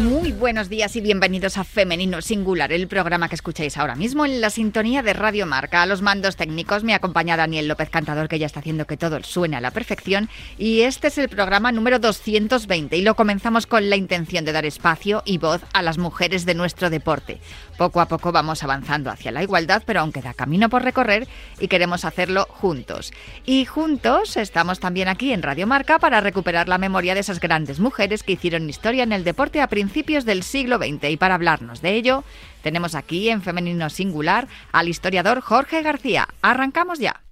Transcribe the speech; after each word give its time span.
Muy 0.00 0.32
buenos 0.32 0.70
días 0.70 0.96
y 0.96 1.02
bienvenidos 1.02 1.58
a 1.58 1.64
Femenino 1.64 2.22
Singular, 2.22 2.72
el 2.72 2.88
programa 2.88 3.28
que 3.28 3.34
escucháis 3.34 3.76
ahora 3.76 3.94
mismo 3.94 4.24
en 4.24 4.40
la 4.40 4.48
sintonía 4.48 5.02
de 5.02 5.12
Radio 5.12 5.44
Marca. 5.44 5.82
A 5.82 5.86
los 5.86 6.00
mandos 6.00 6.36
técnicos 6.36 6.82
me 6.82 6.94
acompaña 6.94 7.36
Daniel 7.36 7.68
López 7.68 7.90
Cantador, 7.90 8.26
que 8.26 8.38
ya 8.38 8.46
está 8.46 8.60
haciendo 8.60 8.86
que 8.86 8.96
todo 8.96 9.22
suene 9.22 9.56
a 9.58 9.60
la 9.60 9.70
perfección. 9.70 10.30
Y 10.56 10.80
este 10.80 11.08
es 11.08 11.18
el 11.18 11.28
programa 11.28 11.72
número 11.72 11.98
220 11.98 12.96
y 12.96 13.02
lo 13.02 13.14
comenzamos 13.14 13.66
con 13.66 13.90
la 13.90 13.96
intención 13.96 14.46
de 14.46 14.52
dar 14.52 14.64
espacio 14.64 15.22
y 15.26 15.36
voz 15.36 15.60
a 15.74 15.82
las 15.82 15.98
mujeres 15.98 16.46
de 16.46 16.54
nuestro 16.54 16.88
deporte. 16.88 17.38
Poco 17.76 18.00
a 18.00 18.08
poco 18.08 18.32
vamos 18.32 18.62
avanzando 18.62 19.10
hacia 19.10 19.30
la 19.30 19.42
igualdad, 19.42 19.82
pero 19.84 20.00
aún 20.00 20.12
queda 20.12 20.32
camino 20.32 20.70
por 20.70 20.84
recorrer 20.84 21.28
y 21.60 21.68
queremos 21.68 22.06
hacerlo 22.06 22.46
juntos. 22.48 23.12
Y 23.44 23.66
juntos 23.66 24.38
estamos 24.38 24.80
también 24.80 25.08
aquí 25.08 25.34
en 25.34 25.42
Radio 25.42 25.66
Marca 25.66 25.98
para 25.98 26.22
recuperar 26.22 26.66
la 26.66 26.78
memoria 26.78 27.12
de 27.12 27.20
esas 27.20 27.40
grandes 27.40 27.78
mujeres 27.78 28.22
que 28.22 28.32
hicieron 28.32 28.70
historia 28.70 29.02
en 29.02 29.12
el 29.12 29.22
deporte 29.22 29.60
a 29.60 29.66
principios 29.66 29.81
del 30.24 30.42
siglo 30.42 30.78
XX. 30.78 31.10
Y 31.10 31.16
para 31.16 31.34
hablarnos 31.34 31.82
de 31.82 31.94
ello, 31.94 32.24
tenemos 32.62 32.94
aquí 32.94 33.28
en 33.28 33.42
Femenino 33.42 33.90
Singular 33.90 34.48
al 34.72 34.88
historiador 34.88 35.40
Jorge 35.40 35.82
García. 35.82 36.28
Arrancamos 36.42 36.98
ya. 36.98 37.22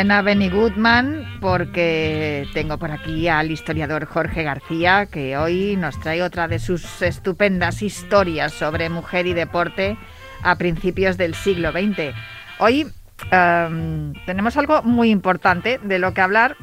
Suena 0.00 0.22
Benny 0.22 0.48
Goodman 0.48 1.26
porque 1.42 2.48
tengo 2.54 2.78
por 2.78 2.90
aquí 2.90 3.28
al 3.28 3.50
historiador 3.50 4.06
Jorge 4.06 4.44
García 4.44 5.04
que 5.04 5.36
hoy 5.36 5.76
nos 5.76 6.00
trae 6.00 6.22
otra 6.22 6.48
de 6.48 6.58
sus 6.58 7.02
estupendas 7.02 7.82
historias 7.82 8.54
sobre 8.54 8.88
mujer 8.88 9.26
y 9.26 9.34
deporte 9.34 9.98
a 10.42 10.56
principios 10.56 11.18
del 11.18 11.34
siglo 11.34 11.70
XX. 11.72 12.14
Hoy 12.60 12.86
em, 13.30 14.14
tenemos 14.24 14.56
algo 14.56 14.82
muy 14.84 15.10
importante 15.10 15.78
de 15.82 15.98
lo 15.98 16.14
que 16.14 16.22
hablar 16.22 16.56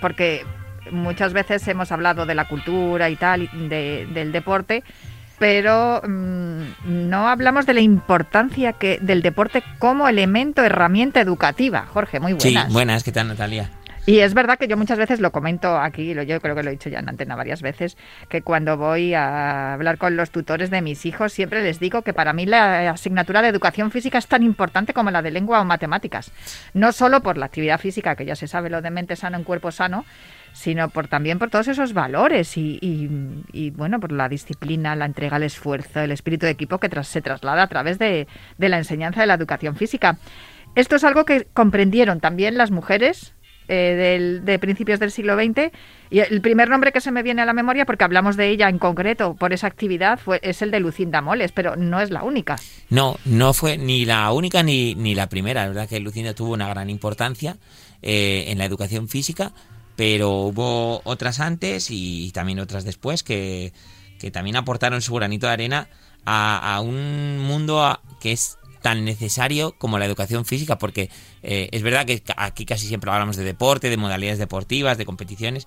porque 0.00 0.46
muchas 0.92 1.32
veces 1.32 1.66
hemos 1.66 1.90
hablado 1.90 2.24
de 2.24 2.36
la 2.36 2.46
cultura 2.46 3.10
y 3.10 3.16
tal, 3.16 3.50
del 3.68 4.30
deporte, 4.30 4.84
pero 5.40 6.02
mm, 6.06 6.62
no 6.84 7.26
hablamos 7.26 7.64
de 7.64 7.72
la 7.72 7.80
importancia 7.80 8.74
que 8.74 8.98
del 9.00 9.22
deporte 9.22 9.64
como 9.78 10.06
elemento, 10.06 10.62
herramienta 10.62 11.18
educativa. 11.18 11.86
Jorge, 11.86 12.20
muy 12.20 12.34
buenas. 12.34 12.66
Sí, 12.66 12.72
buenas, 12.72 13.02
¿qué 13.02 13.10
tal 13.10 13.28
Natalia? 13.28 13.70
Y 14.10 14.18
es 14.18 14.34
verdad 14.34 14.58
que 14.58 14.66
yo 14.66 14.76
muchas 14.76 14.98
veces 14.98 15.20
lo 15.20 15.30
comento 15.30 15.78
aquí, 15.78 16.12
yo 16.26 16.40
creo 16.40 16.56
que 16.56 16.64
lo 16.64 16.70
he 16.70 16.72
dicho 16.72 16.88
ya 16.88 16.98
en 16.98 17.08
antena 17.08 17.36
varias 17.36 17.62
veces, 17.62 17.96
que 18.28 18.42
cuando 18.42 18.76
voy 18.76 19.14
a 19.14 19.72
hablar 19.74 19.98
con 19.98 20.16
los 20.16 20.32
tutores 20.32 20.68
de 20.68 20.82
mis 20.82 21.06
hijos 21.06 21.32
siempre 21.32 21.62
les 21.62 21.78
digo 21.78 22.02
que 22.02 22.12
para 22.12 22.32
mí 22.32 22.44
la 22.44 22.90
asignatura 22.90 23.40
de 23.40 23.46
educación 23.46 23.92
física 23.92 24.18
es 24.18 24.26
tan 24.26 24.42
importante 24.42 24.94
como 24.94 25.12
la 25.12 25.22
de 25.22 25.30
lengua 25.30 25.60
o 25.60 25.64
matemáticas. 25.64 26.32
No 26.74 26.90
solo 26.90 27.20
por 27.20 27.38
la 27.38 27.46
actividad 27.46 27.78
física, 27.78 28.16
que 28.16 28.24
ya 28.24 28.34
se 28.34 28.48
sabe 28.48 28.68
lo 28.68 28.82
de 28.82 28.90
mente 28.90 29.14
sano 29.14 29.36
en 29.36 29.44
cuerpo 29.44 29.70
sano, 29.70 30.04
sino 30.52 30.88
por 30.88 31.06
también 31.06 31.38
por 31.38 31.48
todos 31.48 31.68
esos 31.68 31.92
valores 31.92 32.56
y, 32.56 33.70
bueno, 33.76 34.00
por 34.00 34.10
la 34.10 34.28
disciplina, 34.28 34.96
la 34.96 35.04
entrega, 35.04 35.36
el 35.36 35.44
esfuerzo, 35.44 36.00
el 36.00 36.10
espíritu 36.10 36.46
de 36.46 36.50
equipo 36.50 36.78
que 36.78 36.90
se 37.04 37.22
traslada 37.22 37.62
a 37.62 37.68
través 37.68 38.00
de, 38.00 38.26
la 38.58 38.78
enseñanza 38.78 39.20
de 39.20 39.28
la 39.28 39.34
educación 39.34 39.76
física. 39.76 40.18
Esto 40.74 40.96
es 40.96 41.04
algo 41.04 41.24
que 41.24 41.46
comprendieron 41.52 42.18
también 42.18 42.58
las 42.58 42.72
mujeres 42.72 43.34
eh, 43.70 44.40
de 44.42 44.58
principios 44.58 45.00
del 45.00 45.10
siglo 45.10 45.36
XX. 45.36 45.72
Y 46.10 46.18
el 46.18 46.40
primer 46.40 46.68
nombre 46.68 46.92
que 46.92 47.00
se 47.00 47.12
me 47.12 47.22
viene 47.22 47.42
a 47.42 47.46
la 47.46 47.52
memoria, 47.52 47.86
porque 47.86 48.04
hablamos 48.04 48.36
de 48.36 48.48
ella 48.48 48.68
en 48.68 48.78
concreto 48.78 49.34
por 49.34 49.52
esa 49.52 49.68
actividad, 49.68 50.18
fue, 50.18 50.40
es 50.42 50.60
el 50.60 50.70
de 50.70 50.80
Lucinda 50.80 51.20
Moles, 51.20 51.52
pero 51.52 51.76
no 51.76 52.00
es 52.00 52.10
la 52.10 52.24
única. 52.24 52.56
No, 52.88 53.16
no 53.24 53.52
fue 53.54 53.78
ni 53.78 54.04
la 54.04 54.30
única 54.32 54.62
ni, 54.62 54.94
ni 54.96 55.14
la 55.14 55.28
primera. 55.28 55.62
La 55.62 55.68
verdad 55.68 55.88
que 55.88 56.00
Lucinda 56.00 56.34
tuvo 56.34 56.52
una 56.52 56.68
gran 56.68 56.90
importancia 56.90 57.56
eh, 58.02 58.46
en 58.48 58.58
la 58.58 58.64
educación 58.64 59.08
física 59.08 59.52
pero 60.00 60.30
hubo 60.30 61.02
otras 61.04 61.40
antes 61.40 61.88
y 61.90 62.30
también 62.32 62.58
otras 62.58 62.84
después 62.84 63.22
que, 63.22 63.74
también 64.32 64.56
aportaron 64.56 65.02
su 65.02 65.12
granito 65.12 65.46
de 65.46 65.52
arena 65.52 65.90
a, 66.24 66.80
un 66.82 67.38
mundo 67.38 68.00
que 68.18 68.32
es 68.32 68.56
tan 68.80 69.04
necesario 69.04 69.72
como 69.78 69.98
la 69.98 70.06
educación 70.06 70.44
física, 70.44 70.78
porque 70.78 71.10
eh, 71.42 71.68
es 71.72 71.82
verdad 71.82 72.06
que 72.06 72.22
aquí 72.36 72.64
casi 72.64 72.86
siempre 72.86 73.10
hablamos 73.10 73.36
de 73.36 73.44
deporte, 73.44 73.90
de 73.90 73.96
modalidades 73.96 74.38
deportivas, 74.38 74.98
de 74.98 75.04
competiciones, 75.04 75.66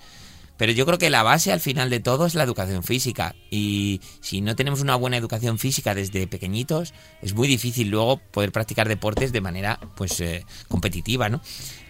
pero 0.57 0.71
yo 0.71 0.85
creo 0.85 0.97
que 0.97 1.09
la 1.09 1.23
base 1.23 1.51
al 1.51 1.59
final 1.59 1.89
de 1.89 1.99
todo 1.99 2.25
es 2.25 2.35
la 2.35 2.43
educación 2.43 2.83
física. 2.83 3.35
Y 3.49 4.01
si 4.21 4.41
no 4.41 4.55
tenemos 4.55 4.81
una 4.81 4.95
buena 4.95 5.17
educación 5.17 5.57
física 5.57 5.95
desde 5.95 6.27
pequeñitos, 6.27 6.93
es 7.21 7.33
muy 7.33 7.47
difícil 7.47 7.89
luego 7.89 8.17
poder 8.17 8.51
practicar 8.51 8.87
deportes 8.87 9.31
de 9.31 9.41
manera 9.41 9.79
pues 9.95 10.19
eh, 10.21 10.45
competitiva, 10.67 11.29
¿no? 11.29 11.41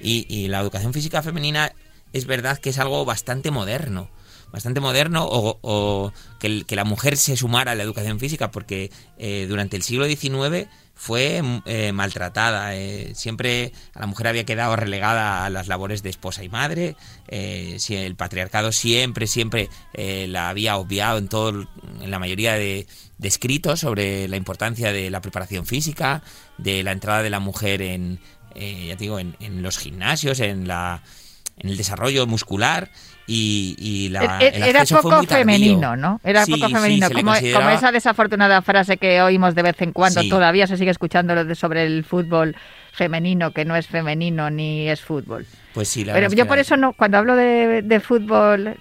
Y, 0.01 0.47
la 0.47 0.59
educación 0.59 0.93
física 0.93 1.21
femenina 1.21 1.73
es 2.13 2.25
verdad 2.25 2.57
que 2.57 2.69
es 2.69 2.79
algo 2.79 3.05
bastante 3.05 3.51
moderno 3.51 4.09
bastante 4.51 4.79
moderno 4.79 5.25
o, 5.27 6.11
que, 6.39 6.63
la 6.69 6.83
mujer 6.83 7.17
se 7.17 7.35
sumara 7.35 7.71
a 7.71 7.75
la 7.75 7.81
educación 7.81 8.19
física 8.19 8.51
porque 8.51 8.91
eh, 9.17 9.47
durante 9.49 9.77
el 9.77 9.81
siglo 9.81 10.05
XIX 10.05 10.67
fue 10.93 11.41
eh, 11.65 11.91
maltratada. 11.91 12.75
Eh, 12.75 13.13
siempre 13.15 13.73
a 13.93 13.99
la 13.99 14.07
mujer 14.07 14.27
había 14.27 14.45
quedado 14.45 14.75
relegada 14.75 15.45
a 15.45 15.49
las 15.49 15.67
labores 15.67 16.03
de 16.03 16.09
esposa 16.09 16.43
y 16.43 16.49
madre. 16.49 16.95
si 17.77 17.95
el 17.95 18.15
patriarcado 18.15 18.71
siempre, 18.71 19.27
siempre 19.27 19.69
la 19.93 20.49
había 20.49 20.77
obviado 20.77 21.17
en 21.17 21.27
todo, 21.27 21.67
en 22.01 22.11
la 22.11 22.19
mayoría 22.19 22.53
de, 22.53 22.87
escritos 23.21 23.79
sobre 23.79 24.27
la 24.27 24.35
importancia 24.35 24.91
de 24.91 25.09
la 25.09 25.21
preparación 25.21 25.65
física, 25.65 26.21
de 26.57 26.83
la 26.83 26.91
entrada 26.91 27.23
de 27.23 27.29
la 27.29 27.39
mujer 27.39 27.81
en, 27.81 28.19
ya 28.53 28.95
digo, 28.95 29.19
en 29.19 29.61
los 29.61 29.77
gimnasios, 29.77 30.39
en 30.41 30.67
la 30.67 31.01
en 31.57 31.69
el 31.69 31.77
desarrollo 31.77 32.25
muscular 32.27 32.89
y, 33.25 34.09
la, 34.11 34.39
e-, 34.39 34.47
e-, 34.47 34.69
era 34.69 34.83
poco 34.85 35.23
femenino, 35.23 35.95
¿no? 35.95 36.19
Era 36.23 36.45
poco 36.45 36.69
femenino, 36.69 37.07
como, 37.09 37.33
esa 37.69 37.91
desafortunada 37.91 38.61
frase 38.61 38.97
que 38.97 39.21
oímos 39.21 39.55
de 39.55 39.63
vez 39.63 39.81
en 39.81 39.91
cuando, 39.91 40.21
todavía 40.29 40.67
se 40.67 40.77
sigue 40.77 40.91
escuchando 40.91 41.35
lo 41.35 41.45
de 41.45 41.55
sobre 41.55 41.85
el 41.85 42.03
fútbol 42.03 42.55
femenino, 42.91 43.51
que 43.51 43.65
no 43.65 43.75
es 43.75 43.87
femenino 43.87 44.49
ni 44.49 44.87
es 44.87 45.01
fútbol. 45.01 45.45
Pues 45.73 45.87
sí, 45.87 46.05
la 46.05 46.13
Pero 46.13 46.31
yo 46.31 46.45
por 46.47 46.59
eso 46.59 46.77
no, 46.77 46.93
cuando 46.93 47.17
hablo 47.17 47.35
de, 47.35 48.01
fútbol 48.03 48.75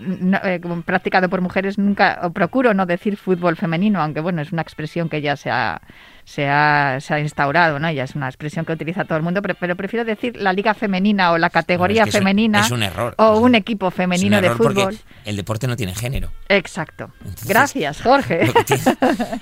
eh, 0.45 0.61
practicado 0.85 1.29
por 1.29 1.41
mujeres, 1.41 1.79
nunca 1.79 2.21
o 2.23 2.31
procuro 2.31 2.75
no 2.75 2.85
decir 2.85 3.17
fútbol 3.17 3.57
femenino, 3.57 4.03
aunque 4.03 4.21
bueno, 4.21 4.43
es 4.43 4.53
una 4.53 4.63
expresión 4.63 5.09
que 5.09 5.23
ya 5.23 5.37
se 5.37 5.51
ha 5.51 5.81
se 6.25 6.49
ha, 6.49 6.99
se 7.01 7.15
ha 7.15 7.21
instaurado, 7.21 7.79
¿no? 7.79 7.91
Ya 7.91 8.05
es 8.05 8.15
una 8.15 8.29
expresión 8.29 8.65
que 8.65 8.73
utiliza 8.73 9.05
todo 9.05 9.17
el 9.17 9.25
mundo, 9.25 9.43
pero, 9.43 9.77
prefiero 9.77 10.05
decir 10.05 10.37
la 10.37 10.53
liga 10.53 10.75
femenina 10.75 11.33
o 11.33 11.39
la 11.39 11.51
categoría 11.51 12.07
femenina. 12.07 12.61
Es 12.61 12.71
un 12.71 12.83
error. 12.83 13.15
O 13.19 13.39
un 13.39 13.55
equipo 13.55 13.91
femenino 13.91 14.41
de 14.41 14.51
fútbol. 14.51 14.97
El 15.25 15.37
deporte 15.37 15.67
no 15.67 15.77
tiene 15.77 15.95
género. 15.95 16.31
Exacto. 16.49 17.11
Gracias, 17.47 18.03
Jorge. 18.03 18.53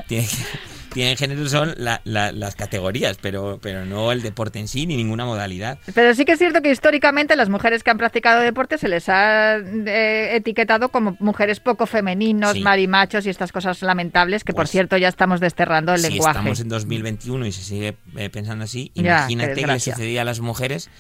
tiene, 0.09 0.27
tienen 0.93 1.17
género 1.17 1.49
son 1.49 1.75
las 1.77 2.55
categorías, 2.57 3.19
pero, 3.21 3.59
pero 3.63 3.85
no 3.87 4.13
el 4.13 4.23
deporte 4.23 4.59
en 4.59 4.69
sí 4.69 4.87
ni 4.87 4.97
ninguna 4.97 5.25
modalidad. 5.25 5.79
Pero 5.95 6.15
sí 6.15 6.25
que 6.25 6.33
es 6.33 6.39
cierto 6.39 6.63
que 6.63 6.71
históricamente 6.71 7.37
las 7.37 7.49
mujeres 7.49 7.83
que 7.83 7.91
han 7.91 7.99
practicado 7.99 8.41
deporte 8.41 8.79
se 8.79 8.89
les 8.89 9.09
ha 9.09 9.57
eh, 9.57 10.37
etiquetado 10.37 10.91
como 10.91 11.17
mujeres 11.21 11.61
poco 11.61 11.87
femeninos, 11.87 12.59
marimachos 12.61 13.27
y 13.27 13.31
estas 13.31 13.53
cosas 13.53 13.83
lamentables 13.83 14.45
que, 14.45 14.53
por 14.53 14.63
pues 14.63 14.71
cierto, 14.71 14.97
ya 14.97 15.09
estamos 15.09 15.41
desterrando 15.41 15.95
el 15.95 16.01
si 16.01 16.11
lenguaje. 16.11 16.39
estamos 16.39 16.61
en 16.61 16.69
2021 16.69 17.47
y 17.47 17.53
se 17.53 17.63
sigue 17.63 17.97
eh, 18.17 18.31
pensando 18.31 18.65
así, 18.65 18.91
imagínate 18.95 19.55
qué 19.55 19.67
le 19.67 19.81
sucedía 19.81 20.23
a 20.23 20.25
las 20.25 20.41
mujeres 20.41 20.91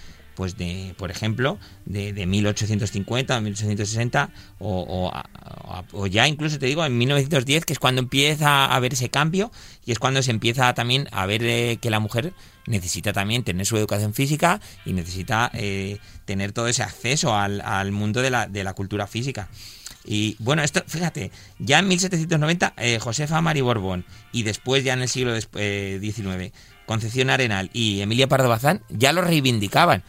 pues 0.40 0.56
de, 0.56 0.94
por 0.96 1.10
ejemplo, 1.10 1.58
de, 1.84 2.14
de 2.14 2.24
1850 2.24 3.36
a 3.36 3.40
1860 3.42 4.30
o, 4.58 5.12
o, 5.92 6.06
ya 6.06 6.26
incluso 6.26 6.58
te 6.58 6.64
digo 6.64 6.82
en 6.82 6.96
1910 6.96 7.66
que 7.66 7.74
es 7.74 7.78
cuando 7.78 8.00
empieza 8.00 8.64
a 8.64 8.74
haber 8.74 8.94
ese 8.94 9.10
cambio 9.10 9.52
y 9.84 9.92
es 9.92 9.98
cuando 9.98 10.22
se 10.22 10.30
empieza 10.30 10.72
también 10.72 11.08
a 11.12 11.26
ver 11.26 11.42
eh, 11.44 11.76
que 11.78 11.90
la 11.90 12.00
mujer 12.00 12.32
necesita 12.66 13.12
también 13.12 13.44
tener 13.44 13.66
su 13.66 13.76
educación 13.76 14.14
física 14.14 14.62
y 14.86 14.94
necesita 14.94 15.50
eh, 15.52 15.98
tener 16.24 16.52
todo 16.52 16.68
ese 16.68 16.84
acceso 16.84 17.36
al, 17.36 17.92
mundo 17.92 18.22
de 18.22 18.30
la, 18.30 18.46
de 18.46 18.64
la 18.64 18.72
cultura 18.72 19.06
física. 19.06 19.50
Y 20.06 20.36
bueno, 20.38 20.62
esto, 20.62 20.82
fíjate, 20.86 21.32
ya 21.58 21.80
en 21.80 21.88
1790 21.88 22.72
eh, 22.78 22.98
Josefa 22.98 23.42
Mari 23.42 23.60
Borbón 23.60 24.06
y 24.32 24.44
después 24.44 24.84
ya 24.84 24.94
en 24.94 25.02
el 25.02 25.08
siglo 25.10 25.38
XIX 25.38 26.52
Concepción 26.90 27.30
Arenal 27.30 27.70
y 27.72 28.00
Emilia 28.00 28.26
Pardo 28.26 28.48
Bazán 28.48 28.82
ya 28.88 29.12
lo 29.12 29.22
reivindicaban 29.22 30.02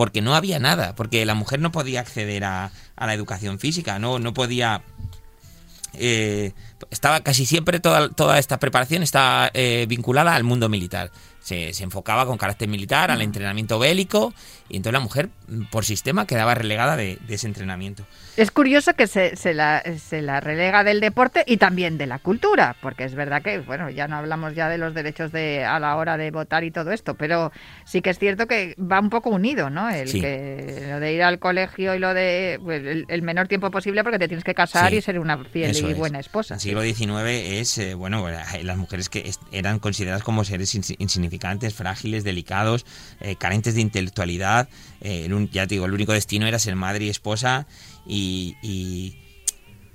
porque 0.00 0.22
no 0.22 0.34
había 0.34 0.58
nada, 0.58 0.94
porque 0.94 1.26
la 1.26 1.34
mujer 1.34 1.60
no 1.60 1.72
podía 1.72 2.00
acceder 2.00 2.42
a, 2.44 2.72
a 2.96 3.06
la 3.06 3.12
educación 3.12 3.58
física, 3.58 3.98
no, 3.98 4.18
no 4.18 4.32
podía 4.32 4.82
eh, 5.92 6.52
estaba 6.90 7.20
casi 7.20 7.44
siempre 7.44 7.80
toda, 7.80 8.08
toda 8.08 8.38
esta 8.38 8.58
preparación 8.58 9.02
está 9.02 9.50
eh, 9.52 9.84
vinculada 9.90 10.34
al 10.34 10.42
mundo 10.42 10.70
militar. 10.70 11.10
Se, 11.42 11.74
se, 11.74 11.84
enfocaba 11.84 12.24
con 12.24 12.38
carácter 12.38 12.66
militar 12.66 13.10
al 13.10 13.20
entrenamiento 13.20 13.78
bélico 13.78 14.32
y 14.70 14.76
entonces 14.76 14.94
la 14.94 15.00
mujer 15.00 15.28
por 15.70 15.84
sistema 15.84 16.26
quedaba 16.26 16.54
relegada 16.54 16.96
de, 16.96 17.18
de 17.26 17.34
ese 17.34 17.46
entrenamiento. 17.46 18.06
Es 18.36 18.50
curioso 18.50 18.94
que 18.94 19.06
se, 19.06 19.36
se, 19.36 19.52
la, 19.52 19.82
se, 19.98 20.22
la, 20.22 20.40
relega 20.40 20.84
del 20.84 21.00
deporte 21.00 21.42
y 21.46 21.56
también 21.56 21.98
de 21.98 22.06
la 22.06 22.18
cultura, 22.20 22.76
porque 22.80 23.04
es 23.04 23.14
verdad 23.14 23.42
que, 23.42 23.58
bueno, 23.58 23.90
ya 23.90 24.06
no 24.08 24.16
hablamos 24.16 24.54
ya 24.54 24.68
de 24.68 24.78
los 24.78 24.94
derechos 24.94 25.32
de 25.32 25.64
a 25.64 25.78
la 25.80 25.96
hora 25.96 26.16
de 26.16 26.30
votar 26.30 26.64
y 26.64 26.70
todo 26.70 26.92
esto, 26.92 27.14
pero 27.14 27.52
sí 27.84 28.00
que 28.00 28.10
es 28.10 28.18
cierto 28.18 28.46
que 28.46 28.74
va 28.80 29.00
un 29.00 29.10
poco 29.10 29.30
unido, 29.30 29.68
¿no? 29.70 29.90
El 29.90 30.08
Sí. 30.08 30.20
que 30.20 30.86
lo 30.88 31.00
de 31.00 31.12
ir 31.12 31.22
al 31.22 31.38
colegio 31.38 31.94
y 31.94 31.98
lo 31.98 32.14
de 32.14 32.58
pues, 32.62 32.82
el, 32.84 33.04
el, 33.08 33.22
menor 33.22 33.48
tiempo 33.48 33.70
posible 33.70 34.02
porque 34.04 34.18
te 34.18 34.28
tienes 34.28 34.44
que 34.44 34.54
casar 34.54 34.90
Sí, 34.90 34.96
y 34.96 35.02
ser 35.02 35.18
una 35.18 35.36
fiel 35.44 35.74
y 35.76 35.90
es. 35.90 35.96
buena 35.96 36.20
esposa. 36.20 36.54
El 36.54 36.60
siglo 36.60 36.82
XIX 36.82 37.24
es, 37.26 37.76
eh, 37.78 37.94
bueno, 37.94 38.26
las 38.62 38.76
mujeres 38.76 39.08
que 39.08 39.30
eran 39.52 39.78
consideradas 39.80 40.22
como 40.22 40.44
seres 40.44 40.74
ins- 40.74 40.94
insignificantes, 40.98 41.74
frágiles, 41.74 42.22
delicados, 42.24 42.86
eh, 43.20 43.36
carentes 43.36 43.74
de 43.74 43.80
intelectualidad. 43.80 44.59
Eh, 45.00 45.26
el 45.26 45.50
ya 45.50 45.66
te 45.66 45.74
digo, 45.74 45.86
el 45.86 45.92
único 45.92 46.12
destino 46.12 46.46
era 46.46 46.58
ser 46.58 46.76
madre 46.76 47.06
y 47.06 47.08
esposa 47.08 47.66
y, 48.06 48.56
y 48.62 49.16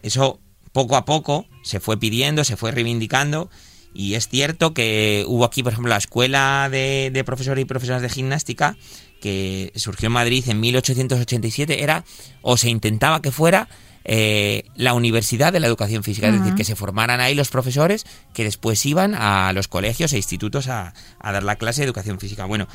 eso 0.01 0.39
poco 0.71 0.95
a 0.95 1.05
poco 1.05 1.45
se 1.63 1.79
fue 1.79 1.97
pidiendo, 1.99 2.43
se 2.43 2.57
fue 2.57 2.71
reivindicando. 2.71 3.49
Y 3.93 4.15
es 4.15 4.27
cierto 4.27 4.73
que 4.73 5.23
hubo 5.25 5.45
aquí, 5.45 5.63
por 5.63 5.71
ejemplo, 5.71 5.89
la 5.89 5.97
escuela 5.97 6.67
de, 6.69 7.11
de 7.13 7.23
profesores 7.23 7.61
y 7.61 7.65
profesoras 7.65 8.01
de 8.01 8.09
gimnástica 8.09 8.75
que 9.21 9.71
surgió 9.75 10.07
en 10.07 10.13
Madrid 10.13 10.43
en 10.47 10.59
1887. 10.59 11.81
Era, 11.81 12.03
o 12.41 12.57
se 12.57 12.69
intentaba 12.69 13.21
que 13.21 13.31
fuera, 13.31 13.69
eh, 14.03 14.65
la 14.75 14.93
Universidad 14.93 15.51
de 15.51 15.59
la 15.59 15.67
Educación 15.67 16.03
Física. 16.03 16.27
Es 16.27 16.39
decir, 16.39 16.53
que 16.53 16.63
se 16.63 16.75
formaran 16.75 17.19
ahí 17.21 17.33
los 17.33 17.49
profesores 17.49 18.05
que 18.33 18.43
después 18.43 18.85
iban 18.85 19.15
a 19.15 19.51
los 19.53 19.67
colegios 19.67 20.13
e 20.13 20.17
institutos 20.17 20.67
a, 20.67 20.93
a 21.19 21.31
dar 21.31 21.43
la 21.43 21.55
clase 21.55 21.81
de 21.81 21.85
Educación 21.85 22.19
Física. 22.19 22.45
Bueno, 22.45 22.67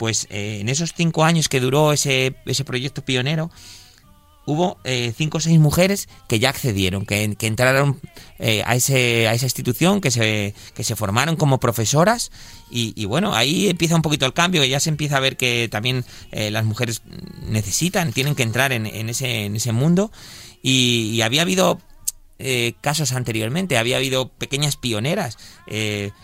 pues 0.00 0.26
eh, 0.30 0.60
en 0.62 0.70
esos 0.70 0.94
cinco 0.94 1.24
años 1.24 1.50
que 1.50 1.60
duró 1.60 1.92
ese, 1.92 2.34
ese 2.46 2.64
proyecto 2.64 3.04
pionero, 3.04 3.50
hubo 4.46 4.78
eh, 4.84 5.12
cinco 5.14 5.36
o 5.36 5.40
seis 5.42 5.58
mujeres 5.58 6.08
que 6.26 6.38
ya 6.38 6.48
accedieron, 6.48 7.04
que, 7.04 7.36
que 7.36 7.46
entraron 7.46 8.00
eh, 8.38 8.62
a, 8.64 8.76
ese, 8.76 9.28
a 9.28 9.34
esa 9.34 9.44
institución, 9.44 10.00
que 10.00 10.10
se, 10.10 10.54
que 10.74 10.84
se 10.84 10.96
formaron 10.96 11.36
como 11.36 11.60
profesoras 11.60 12.32
y, 12.70 12.94
y 12.96 13.04
bueno, 13.04 13.34
ahí 13.34 13.68
empieza 13.68 13.94
un 13.94 14.00
poquito 14.00 14.24
el 14.24 14.32
cambio, 14.32 14.64
ya 14.64 14.80
se 14.80 14.88
empieza 14.88 15.18
a 15.18 15.20
ver 15.20 15.36
que 15.36 15.68
también 15.70 16.06
eh, 16.32 16.50
las 16.50 16.64
mujeres 16.64 17.02
necesitan, 17.46 18.14
tienen 18.14 18.34
que 18.34 18.42
entrar 18.42 18.72
en, 18.72 18.86
en 18.86 19.10
ese, 19.10 19.44
en 19.44 19.54
ese 19.54 19.72
mundo 19.72 20.10
y, 20.62 21.10
y 21.12 21.20
había 21.20 21.42
habido 21.42 21.78
casos 22.80 23.12
anteriormente. 23.12 23.76
Había 23.76 23.98
habido 23.98 24.30
pequeñas 24.30 24.78
pioneras, 24.78 25.36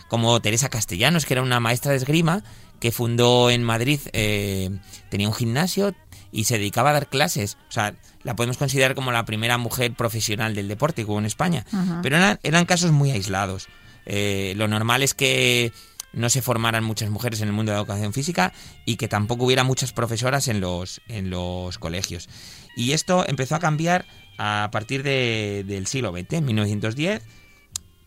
como 0.07 0.41
Teresa 0.41 0.67
Castellanos, 0.67 1.27
que 1.27 1.35
era 1.35 1.43
una 1.43 1.59
maestra 1.59 1.91
de 1.91 1.97
esgrima, 1.97 2.43
que 2.79 2.91
fundó 2.91 3.49
en 3.49 3.63
Madrid, 3.63 3.99
eh, 4.13 4.69
tenía 5.09 5.27
un 5.27 5.33
gimnasio 5.33 5.95
y 6.31 6.43
se 6.43 6.57
dedicaba 6.57 6.91
a 6.91 6.93
dar 6.93 7.07
clases. 7.09 7.57
O 7.69 7.71
sea, 7.71 7.95
la 8.23 8.35
podemos 8.35 8.57
considerar 8.57 8.93
como 8.95 9.11
la 9.11 9.25
primera 9.25 9.57
mujer 9.57 9.93
profesional 9.93 10.53
del 10.55 10.67
deporte 10.67 11.03
que 11.05 11.09
hubo 11.11 11.19
en 11.19 11.25
España. 11.25 11.65
Pero 12.03 12.17
eran, 12.17 12.39
eran 12.43 12.65
casos 12.65 12.91
muy 12.91 13.11
aislados. 13.11 13.67
Eh, 14.05 14.53
lo 14.57 14.67
normal 14.67 15.03
es 15.03 15.13
que 15.13 15.71
no 16.13 16.29
se 16.29 16.41
formaran 16.41 16.83
muchas 16.83 17.09
mujeres 17.09 17.41
en 17.41 17.47
el 17.49 17.53
mundo 17.53 17.71
de 17.71 17.75
la 17.77 17.81
educación 17.81 18.13
física 18.13 18.53
y 18.85 18.95
que 18.95 19.07
tampoco 19.07 19.45
hubiera 19.45 19.63
muchas 19.63 19.91
profesoras 19.93 20.47
en 20.47 20.59
los, 20.61 21.01
en 21.07 21.29
los 21.29 21.77
colegios. 21.77 22.29
Y 22.75 22.91
esto 22.93 23.25
empezó 23.27 23.55
a 23.55 23.59
cambiar 23.59 24.05
a 24.37 24.69
partir 24.71 25.03
de- 25.03 25.63
del 25.67 25.87
siglo 25.87 26.11
XX, 26.11 26.33
en 26.33 26.45
1910. 26.45 27.23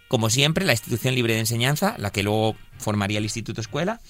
Como 0.09 0.29
siempre, 0.31 0.65
la 0.65 0.73
institución 0.73 1.15
libre 1.15 1.35
de 1.35 1.41
enseñanza, 1.41 1.95
la 1.99 2.11
que 2.11 2.23
luego 2.23 2.57
formaría 2.79 3.19
el 3.19 3.25
Instituto 3.25 3.61
Escuela, 3.61 4.01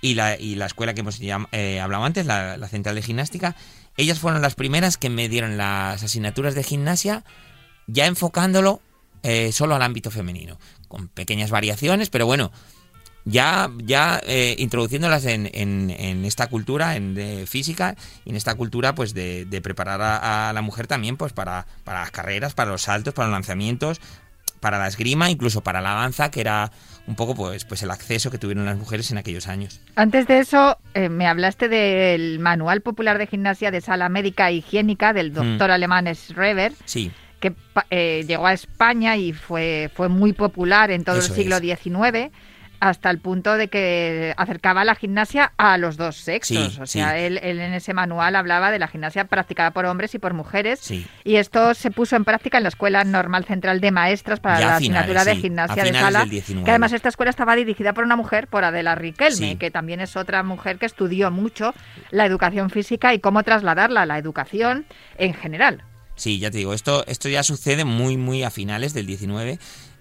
y 0.00 0.14
la, 0.14 0.38
y 0.38 0.54
la 0.54 0.66
escuela 0.66 0.94
que 0.94 1.00
hemos 1.00 1.18
eh, 1.20 1.80
hablado 1.80 2.04
antes, 2.04 2.26
la, 2.26 2.56
la 2.56 2.68
Central 2.68 2.94
de 2.94 3.02
Gimnástica, 3.02 3.56
ellas 3.96 4.18
fueron 4.18 4.42
las 4.42 4.54
primeras 4.54 4.96
que 4.98 5.08
me 5.10 5.28
dieron 5.28 5.56
las 5.56 6.02
asignaturas 6.02 6.54
de 6.54 6.62
gimnasia, 6.62 7.24
ya 7.86 8.06
enfocándolo 8.06 8.80
eh, 9.22 9.52
solo 9.52 9.74
al 9.74 9.82
ámbito 9.82 10.10
femenino, 10.10 10.58
con 10.88 11.08
pequeñas 11.08 11.50
variaciones, 11.50 12.10
pero 12.10 12.26
bueno, 12.26 12.52
ya, 13.24 13.70
ya 13.82 14.20
eh, 14.24 14.54
introduciéndolas 14.58 15.24
en, 15.24 15.50
en- 15.52 15.90
en 15.90 16.24
esta 16.24 16.46
cultura 16.48 16.94
en, 16.94 17.14
de 17.14 17.44
física 17.46 17.96
y 18.24 18.30
en 18.30 18.36
esta 18.36 18.54
cultura 18.54 18.94
pues 18.94 19.14
de, 19.14 19.46
de 19.46 19.60
preparar 19.60 20.00
a, 20.00 20.50
a 20.50 20.52
la 20.52 20.62
mujer 20.62 20.86
también 20.86 21.16
pues 21.16 21.32
para, 21.32 21.66
para 21.82 22.00
las 22.00 22.12
carreras, 22.12 22.54
para 22.54 22.70
los 22.70 22.82
saltos, 22.82 23.14
para 23.14 23.26
los 23.28 23.34
lanzamientos, 23.34 24.00
para 24.60 24.78
la 24.78 24.86
esgrima, 24.88 25.30
incluso 25.30 25.62
para 25.62 25.80
la 25.80 25.94
danza, 25.94 26.30
que 26.30 26.40
era 26.40 26.70
un 27.06 27.14
poco 27.14 27.34
pues, 27.34 27.64
pues 27.64 27.82
el 27.82 27.90
acceso 27.90 28.30
que 28.30 28.38
tuvieron 28.38 28.64
las 28.64 28.76
mujeres 28.76 29.10
en 29.10 29.18
aquellos 29.18 29.46
años. 29.46 29.80
Antes 29.94 30.26
de 30.26 30.40
eso, 30.40 30.78
eh, 30.94 31.08
me 31.08 31.26
hablaste 31.26 31.68
del 31.68 32.38
Manual 32.40 32.80
Popular 32.80 33.18
de 33.18 33.26
Gimnasia 33.26 33.70
de 33.70 33.80
Sala 33.80 34.08
Médica 34.08 34.50
e 34.50 34.54
Higiénica 34.54 35.12
del 35.12 35.32
doctor 35.32 35.70
alemán 35.70 36.06
Schreber, 36.14 36.72
Sí, 36.84 37.12
que 37.40 37.54
eh, 37.90 38.24
llegó 38.26 38.46
a 38.46 38.52
España 38.52 39.16
y 39.16 39.32
fue, 39.32 39.90
fue 39.94 40.08
muy 40.08 40.32
popular 40.32 40.90
en 40.90 41.04
todo 41.04 41.18
Eso 41.18 41.32
el 41.32 41.38
siglo 41.40 41.56
es. 41.58 41.78
XIX, 41.80 42.32
hasta 42.88 43.10
el 43.10 43.18
punto 43.18 43.56
de 43.56 43.68
que 43.68 44.32
acercaba 44.36 44.84
la 44.84 44.94
gimnasia 44.94 45.52
a 45.56 45.76
los 45.78 45.96
dos 45.96 46.16
sexos. 46.16 46.74
Sí, 46.74 46.80
o 46.80 46.86
sea, 46.86 47.10
sí. 47.12 47.16
él, 47.18 47.38
él 47.42 47.60
en 47.60 47.74
ese 47.74 47.94
manual 47.94 48.36
hablaba 48.36 48.70
de 48.70 48.78
la 48.78 48.88
gimnasia 48.88 49.24
practicada 49.24 49.72
por 49.72 49.86
hombres 49.86 50.14
y 50.14 50.18
por 50.18 50.34
mujeres. 50.34 50.78
sí. 50.80 51.06
Y 51.24 51.36
esto 51.36 51.74
se 51.74 51.90
puso 51.90 52.16
en 52.16 52.24
práctica 52.24 52.58
en 52.58 52.62
la 52.62 52.68
Escuela 52.68 53.02
Normal 53.04 53.44
Central 53.44 53.80
de 53.80 53.90
Maestras 53.90 54.40
para 54.40 54.60
Ya 54.60 54.66
la 54.66 54.78
finales, 54.78 55.10
asignatura 55.10 55.24
de 55.24 55.40
gimnasia 55.40 55.82
a 55.82 55.86
de 55.86 55.92
sala. 55.92 56.20
del 56.20 56.30
19. 56.30 56.64
Que 56.64 56.70
además 56.70 56.92
esta 56.92 57.08
escuela 57.08 57.30
estaba 57.30 57.56
dirigida 57.56 57.92
por 57.92 58.04
una 58.04 58.16
mujer, 58.16 58.46
por 58.46 58.64
Adela 58.64 58.94
Riquelme, 58.94 59.58
que 59.58 59.70
también 59.70 60.00
es 60.00 60.16
otra 60.16 60.42
mujer 60.42 60.78
que 60.78 60.86
estudió 60.86 61.30
mucho 61.30 61.74
la 62.10 62.24
educación 62.26 62.70
física 62.70 63.12
y 63.14 63.18
cómo 63.18 63.42
trasladarla 63.42 64.02
a 64.02 64.06
la 64.06 64.18
educación 64.18 64.86
en 65.18 65.34
general. 65.34 65.82
Sí, 66.14 66.38
ya 66.38 66.50
te 66.50 66.58
digo, 66.58 66.72
esto, 66.72 67.04
esto 67.06 67.28
ya 67.28 67.42
sucede 67.42 67.84
muy, 67.84 68.16
muy 68.16 68.42
a 68.42 68.50
finales 68.50 68.94
del 68.94 69.06
19. 69.06 69.58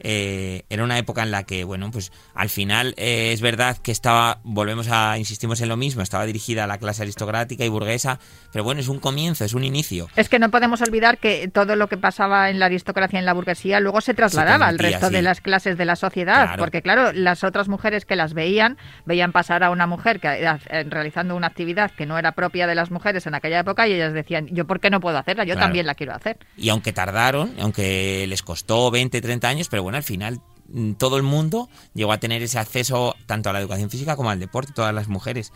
Eh, 0.07 0.66
era 0.69 0.84
una 0.84 1.00
época 1.00 1.24
en 1.24 1.31
la 1.31 1.46
que, 1.46 1.63
bueno, 1.63 1.90
pues 1.90 2.12
al 2.36 2.50
final 2.50 2.94
eh, 2.96 3.31
es 3.34 3.42
verdad 3.42 3.75
que 3.78 3.92
estaba, 3.92 4.40
volvemos 4.44 4.88
a, 4.92 5.18
insistimos 5.18 5.62
en 5.62 5.69
lo 5.69 5.78
mismo, 5.78 6.04
estaba 6.04 6.28
dirigida 6.28 6.66
a 6.66 6.68
la 6.68 6.78
clase 6.78 7.02
aristocrática 7.02 7.66
y 7.66 7.69
burguesa, 7.69 8.19
pero 8.52 8.63
bueno, 8.63 8.81
es 8.81 8.88
un 8.88 9.00
comienzo, 9.00 9.46
es 9.46 9.54
un 9.56 9.63
inicio. 9.63 10.07
Es 10.16 10.30
que 10.30 10.38
no 10.38 10.52
podemos 10.52 10.80
olvidar 10.83 11.18
que 11.18 11.47
todo 11.47 11.76
lo 11.76 11.88
que 11.90 11.97
pasaba 11.97 12.52
en 12.52 12.59
la 12.59 12.68
aristocracia 12.68 13.18
y 13.18 13.21
en 13.21 13.26
la 13.26 13.33
burguesía 13.33 13.80
luego 13.80 14.00
se 14.00 14.14
trasladaba 14.14 14.68
al 14.68 14.78
transmitía, 14.78 15.00
resto 15.00 15.09
de 15.16 15.21
las 15.24 15.42
clases 15.42 15.76
de 15.76 15.85
la 15.85 15.95
sociedad, 15.95 16.44
Claro. 16.45 16.59
porque 16.62 16.83
claro, 16.83 17.12
las 17.12 17.44
otras 17.44 17.68
mujeres 17.68 18.06
que 18.06 18.16
las 18.16 18.35
veían, 18.35 18.78
veían 19.07 19.31
pasar 19.31 19.64
a 19.64 19.71
una 19.71 19.88
mujer 19.88 20.19
que 20.19 20.28
era, 20.28 20.59
eh, 20.69 20.85
realizando 20.88 21.35
una 21.35 21.47
actividad 21.47 21.90
que 21.90 22.06
no 22.06 22.19
era 22.19 22.33
propia 22.33 22.68
de 22.68 22.76
las 22.76 22.92
mujeres 22.92 23.26
en 23.26 23.33
aquella 23.33 23.59
época 23.62 23.88
y 23.88 23.94
ellas 23.94 24.14
decían, 24.14 24.47
yo 24.52 24.68
por 24.68 24.80
qué 24.80 24.92
no 24.92 25.00
puedo 25.00 25.18
hacerla, 25.18 25.45
yo 25.45 25.54
Claro. 25.56 25.66
también 25.66 25.88
la 25.88 25.95
quiero 25.95 26.14
hacer. 26.14 26.38
Y 26.57 26.69
aunque 26.69 26.94
tardaron, 26.94 27.56
aunque 27.59 28.26
les 28.28 28.44
costó 28.44 28.92
20, 28.92 29.19
30 29.19 29.47
años, 29.47 29.68
pero 29.68 29.81
bueno, 29.81 29.94
al 29.95 30.04
final 30.04 30.42
mm, 30.69 30.94
todo 30.94 31.18
el 31.18 31.23
mundo 31.23 31.69
llegó 31.94 32.11
a 32.11 32.19
tener 32.19 32.42
ese 32.44 32.59
acceso 32.59 33.16
tanto 33.25 33.49
a 33.49 33.54
la 33.54 33.59
educación 33.59 33.90
física 33.90 34.16
como 34.16 34.30
al 34.30 34.40
deporte, 34.40 34.73
todas 34.73 34.94
las 34.94 35.07
mujeres. 35.07 35.52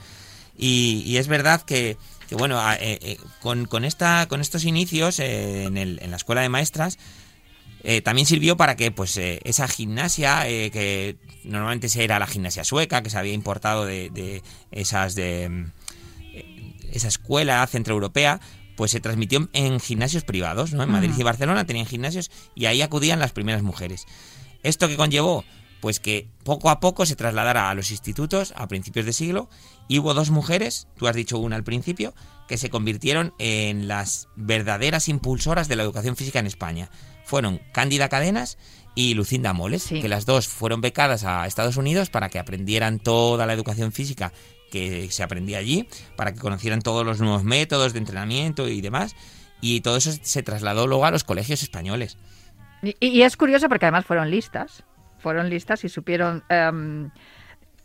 Y, 0.62 1.16
es 1.18 1.28
verdad 1.30 1.62
que, 1.62 1.98
bueno, 2.32 2.60
eh, 2.74 3.00
eh, 3.02 3.18
con, 3.40 3.66
con 3.66 3.86
esta, 3.86 4.28
con 4.28 4.42
estos 4.42 4.66
inicios 4.66 5.20
eh, 5.20 5.64
en, 5.64 5.78
el- 5.78 6.00
en 6.02 6.12
la 6.12 6.18
escuela 6.18 6.42
de 6.42 6.50
maestras, 6.50 6.98
también 8.04 8.28
sirvió 8.28 8.58
para 8.58 8.76
que 8.76 8.92
pues 8.92 9.16
esa 9.18 9.66
gimnasia 9.70 10.44
que 10.44 11.16
normalmente 11.46 11.88
era 12.04 12.20
la 12.20 12.28
gimnasia 12.28 12.66
sueca 12.66 13.02
que 13.02 13.10
se 13.10 13.18
había 13.18 13.32
importado 13.32 13.86
de, 13.86 14.10
de 14.10 14.44
esas 14.70 15.16
de 15.16 15.48
mm, 15.48 15.72
esa 16.92 17.08
escuela 17.08 17.66
centroeuropea 17.68 18.42
pues 18.80 18.92
se 18.92 19.02
transmitió 19.02 19.50
en 19.52 19.82
gimnasios 19.82 20.24
privados 20.24 20.72
¿no? 20.72 20.84
en 20.84 20.90
Madrid 20.90 21.12
y 21.18 21.24
Barcelona 21.24 21.66
tenían 21.66 21.86
gimnasios 21.86 22.32
y 22.56 22.66
ahí 22.66 22.82
acudían 22.82 23.20
las 23.20 23.34
primeras 23.34 23.62
mujeres 23.62 24.06
esto 24.64 24.88
que 24.88 24.96
conllevó 24.96 25.44
pues 25.82 26.00
que 26.00 26.30
poco 26.46 26.70
a 26.70 26.80
poco 26.80 27.06
se 27.06 27.18
trasladara 27.18 27.70
a 27.70 27.76
los 27.76 27.92
institutos 27.92 28.54
a 28.56 28.70
principios 28.70 29.06
de 29.06 29.12
siglo 29.12 29.50
y 29.90 30.00
hubo 30.00 30.14
dos 30.14 30.30
mujeres, 30.30 30.88
tú 30.96 31.08
has 31.08 31.16
dicho 31.16 31.38
una 31.40 31.58
al 31.58 31.64
principio, 31.64 32.14
que 32.48 32.58
se 32.58 32.70
convirtieron 32.70 33.34
en 33.38 33.88
las 33.88 34.28
verdaderas 34.36 35.10
impulsoras 35.10 35.68
de 35.68 35.76
la 35.76 35.84
educación 35.84 36.16
física 36.16 36.40
en 36.40 36.48
España. 36.48 36.90
Fueron 37.26 37.62
Cándida 37.72 38.10
Cadenas 38.10 38.58
y 38.94 39.14
Lucinda 39.14 39.54
Moles, 39.54 39.84
Sí. 39.84 40.02
que 40.02 40.10
las 40.10 40.26
dos 40.26 40.48
fueron 40.48 40.82
becadas 40.82 41.24
a 41.24 41.46
Estados 41.48 41.78
Unidos 41.78 42.10
para 42.10 42.30
que 42.30 42.40
aprendieran 42.40 43.00
toda 43.00 43.46
la 43.46 43.54
educación 43.54 43.92
física 43.92 44.34
que 44.70 45.10
se 45.12 45.24
aprendía 45.24 45.58
allí, 45.58 45.88
para 46.16 46.34
que 46.34 46.40
conocieran 46.40 46.82
todos 46.82 47.06
los 47.06 47.20
nuevos 47.20 47.44
métodos 47.44 47.94
de 47.94 48.00
entrenamiento 48.00 48.68
y 48.68 48.82
demás. 48.82 49.16
Y 49.62 49.82
todo 49.82 49.98
eso 49.98 50.12
se 50.22 50.44
trasladó 50.44 50.88
luego 50.88 51.06
a 51.06 51.12
los 51.12 51.24
colegios 51.24 51.64
españoles. 51.64 52.18
Y, 52.82 53.22
es 53.24 53.36
curioso 53.36 53.68
porque 53.68 53.86
además 53.86 54.06
fueron 54.06 54.32
listas, 54.32 54.84
fueron 55.18 55.50
listas 55.50 55.84
y 55.84 55.90
supieron 55.90 56.44
em, 56.48 57.12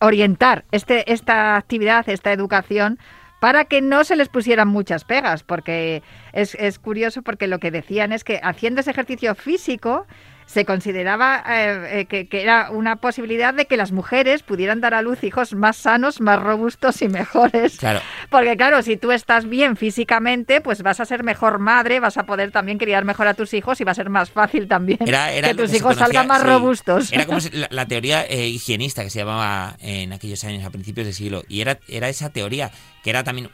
orientar 0.00 0.64
este, 0.70 1.12
esta 1.12 1.56
actividad, 1.56 2.08
esta 2.08 2.32
educación 2.32 2.98
para 3.40 3.64
que 3.64 3.82
no 3.82 4.04
se 4.04 4.16
les 4.16 4.28
pusieran 4.28 4.68
muchas 4.68 5.04
pegas, 5.04 5.42
porque 5.42 6.02
es, 6.32 6.54
es 6.54 6.78
curioso 6.78 7.22
porque 7.22 7.46
lo 7.46 7.58
que 7.58 7.70
decían 7.70 8.12
es 8.12 8.24
que 8.24 8.40
haciendo 8.42 8.80
ese 8.80 8.92
ejercicio 8.92 9.34
físico, 9.34 10.06
se 10.46 10.64
consideraba 10.64 11.42
eh, 11.48 12.06
eh, 12.10 12.26
que, 12.26 12.42
era 12.42 12.70
una 12.70 12.96
posibilidad 12.96 13.54
de 13.54 13.66
que 13.66 13.76
las 13.76 13.92
mujeres 13.92 14.42
pudieran 14.42 14.80
dar 14.80 14.94
a 14.94 15.02
luz 15.02 15.24
hijos 15.24 15.54
más 15.54 15.76
sanos, 15.76 16.20
más 16.20 16.40
robustos 16.40 17.02
y 17.02 17.08
mejores. 17.08 17.78
Claro. 17.78 18.00
Porque 18.30 18.56
claro, 18.56 18.82
si 18.82 18.96
tú 18.96 19.12
estás 19.12 19.48
bien 19.48 19.76
físicamente, 19.76 20.60
pues 20.60 20.82
vas 20.82 21.00
a 21.00 21.04
ser 21.04 21.24
mejor 21.24 21.58
madre, 21.58 22.00
vas 22.00 22.16
a 22.18 22.24
poder 22.24 22.50
también 22.50 22.78
criar 22.78 23.04
mejor 23.04 23.26
a 23.26 23.34
tus 23.34 23.54
hijos 23.54 23.80
y 23.80 23.84
va 23.84 23.92
a 23.92 23.94
ser 23.94 24.10
más 24.10 24.30
fácil 24.30 24.68
también 24.68 24.98
que 24.98 25.54
tus 25.54 25.72
hijos 25.74 25.96
salgan 25.96 26.26
más 26.26 26.42
robustos. 26.42 27.12
Era 27.12 27.26
como 27.26 27.38
la, 27.70 27.86
teoría 27.86 28.24
eh, 28.24 28.48
higienista 28.48 29.02
que 29.02 29.10
se 29.10 29.20
llamaba 29.20 29.76
en 29.80 30.12
aquellos 30.12 30.42
años, 30.44 30.64
a 30.64 30.70
principios 30.70 31.06
del 31.06 31.14
siglo, 31.14 31.42
y 31.48 31.60
era, 31.60 31.78
era 31.88 32.08
esa 32.08 32.30
teoría 32.30 32.70
que 33.02 33.10
era 33.10 33.22
también 33.22 33.50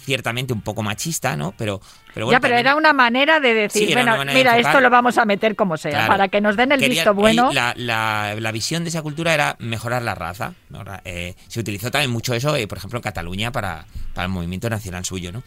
ciertamente 0.00 0.52
un 0.52 0.62
poco 0.62 0.82
machista, 0.82 1.36
¿no? 1.36 1.54
Pero, 1.56 1.80
pero 2.14 2.26
bueno, 2.26 2.36
Ya, 2.36 2.40
pero 2.40 2.56
era 2.56 2.74
una 2.74 2.92
manera 2.92 3.40
de 3.40 3.54
decir, 3.54 3.92
bueno, 3.92 4.16
mira, 4.24 4.58
esto 4.58 4.80
lo 4.80 4.90
vamos 4.90 5.18
a 5.18 5.24
meter 5.24 5.56
como 5.56 5.76
sea, 5.76 6.06
para 6.06 6.28
que 6.28 6.40
nos 6.40 6.56
den 6.56 6.72
el 6.72 6.80
visto 6.80 7.14
bueno. 7.14 7.52
La, 7.52 7.74
la, 7.76 8.52
visión 8.52 8.82
de 8.82 8.90
esa 8.90 9.02
cultura 9.02 9.32
era 9.32 9.56
mejorar 9.58 10.02
la 10.02 10.14
raza. 10.14 10.54
Eh, 11.04 11.34
se 11.46 11.60
utilizó 11.60 11.90
también 11.90 12.10
mucho 12.10 12.34
eso, 12.34 12.56
eh, 12.56 12.66
por 12.66 12.78
ejemplo, 12.78 12.98
en 12.98 13.02
Cataluña 13.02 13.52
para, 13.52 13.86
para 14.14 14.26
el 14.26 14.32
movimiento 14.32 14.68
nacional 14.68 15.04
suyo, 15.04 15.30
¿no? 15.32 15.42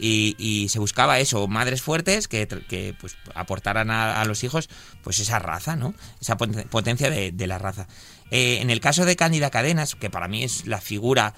Y, 0.00 0.36
y, 0.38 0.68
se 0.68 0.78
buscaba 0.78 1.18
eso, 1.18 1.48
madres 1.48 1.82
fuertes 1.82 2.28
que, 2.28 2.46
que 2.46 2.94
pues, 3.00 3.16
aportaran 3.34 3.90
a, 3.90 4.24
los 4.26 4.44
hijos 4.44 4.68
pues 5.02 5.18
esa 5.18 5.40
raza, 5.40 5.74
¿no? 5.74 5.92
Esa 6.20 6.36
potencia 6.36 7.10
de, 7.10 7.32
de 7.32 7.46
la 7.48 7.58
raza. 7.58 7.88
Eh, 8.30 8.58
en 8.60 8.70
el 8.70 8.80
caso 8.80 9.04
de 9.04 9.16
Cándida 9.16 9.50
Cadenas, 9.50 9.96
que 9.96 10.08
para 10.08 10.28
mí 10.28 10.44
es 10.44 10.66
la 10.66 10.80
figura 10.80 11.34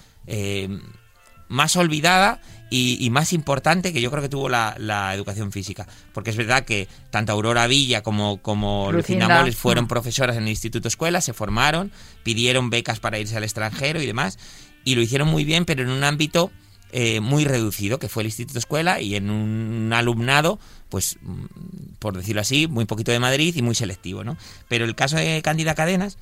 más 1.51 1.77
olvidada 1.77 2.41
y, 2.71 3.11
más 3.11 3.33
importante 3.33 3.93
que 3.93 4.01
yo 4.01 4.11
creo 4.11 4.23
que 4.23 4.29
tuvo 4.29 4.49
la, 4.49 5.13
educación 5.15 5.51
física. 5.51 5.87
Porque 6.13 6.31
es 6.31 6.37
verdad 6.37 6.65
que 6.65 6.89
tanto 7.11 7.33
Aurora 7.33 7.67
Villa 7.67 8.03
como, 8.03 8.41
como 8.41 8.93
Lucinda 8.93 9.29
Moles 9.29 9.57
fueron 9.57 9.89
profesoras 9.89 10.37
en 10.37 10.45
el 10.45 10.51
Instituto 10.51 10.87
Escuela, 10.87 11.21
se 11.21 11.33
formaron, 11.33 11.91
pidieron 12.23 12.71
becas 12.71 13.01
para 13.01 13.19
irse 13.19 13.37
al 13.37 13.45
extranjero 13.45 14.01
y 14.01 14.07
demás, 14.07 14.39
y 14.85 14.95
lo 14.95 15.03
hicieron 15.03 15.29
muy 15.29 15.45
bien, 15.45 15.65
pero 15.65 15.83
en 15.83 15.91
un 15.91 16.05
ámbito 16.05 16.53
eh, 16.93 17.21
muy 17.21 17.45
reducido, 17.45 17.99
que 17.99 18.09
fue 18.09 18.23
el 18.23 18.29
Instituto 18.29 18.59
Escuela, 18.59 19.01
y 19.01 19.17
en 19.17 19.31
un 19.31 19.93
alumnado, 19.93 20.61
pues, 20.89 21.19
mm, 21.23 21.95
por 21.99 22.17
decirlo 22.17 22.41
así, 22.41 22.69
muy 22.69 22.85
poquito 22.85 23.11
de 23.11 23.19
Madrid 23.19 23.55
y 23.57 23.63
muy 23.63 23.75
selectivo, 23.75 24.23
¿no? 24.23 24.37
Pero 24.69 24.85
el 24.85 24.95
caso 24.95 25.17
de 25.17 25.43
Cándida 25.43 25.75
Cadenas 25.75 26.19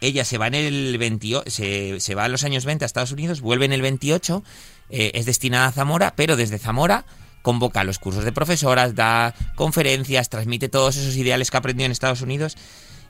ella 0.00 0.24
se 0.24 0.38
va 0.38 0.46
en 0.46 0.54
el 0.54 0.96
28, 0.98 1.50
se, 1.50 2.00
se 2.00 2.14
va 2.14 2.26
en 2.26 2.32
los 2.32 2.44
años 2.44 2.64
20 2.64 2.84
a 2.84 2.86
Estados 2.86 3.12
Unidos, 3.12 3.40
vuelve 3.40 3.64
en 3.64 3.72
el 3.72 3.82
28, 3.82 4.44
eh, 4.90 5.12
es 5.14 5.26
destinada 5.26 5.66
a 5.66 5.72
Zamora, 5.72 6.14
pero 6.16 6.36
desde 6.36 6.58
Zamora 6.58 7.04
convoca 7.42 7.84
los 7.84 7.98
cursos 7.98 8.24
de 8.24 8.32
profesoras, 8.32 8.94
da 8.94 9.34
conferencias, 9.54 10.28
transmite 10.28 10.68
todos 10.68 10.96
esos 10.96 11.16
ideales 11.16 11.50
que 11.50 11.56
aprendió 11.56 11.86
en 11.86 11.92
Estados 11.92 12.20
Unidos 12.20 12.56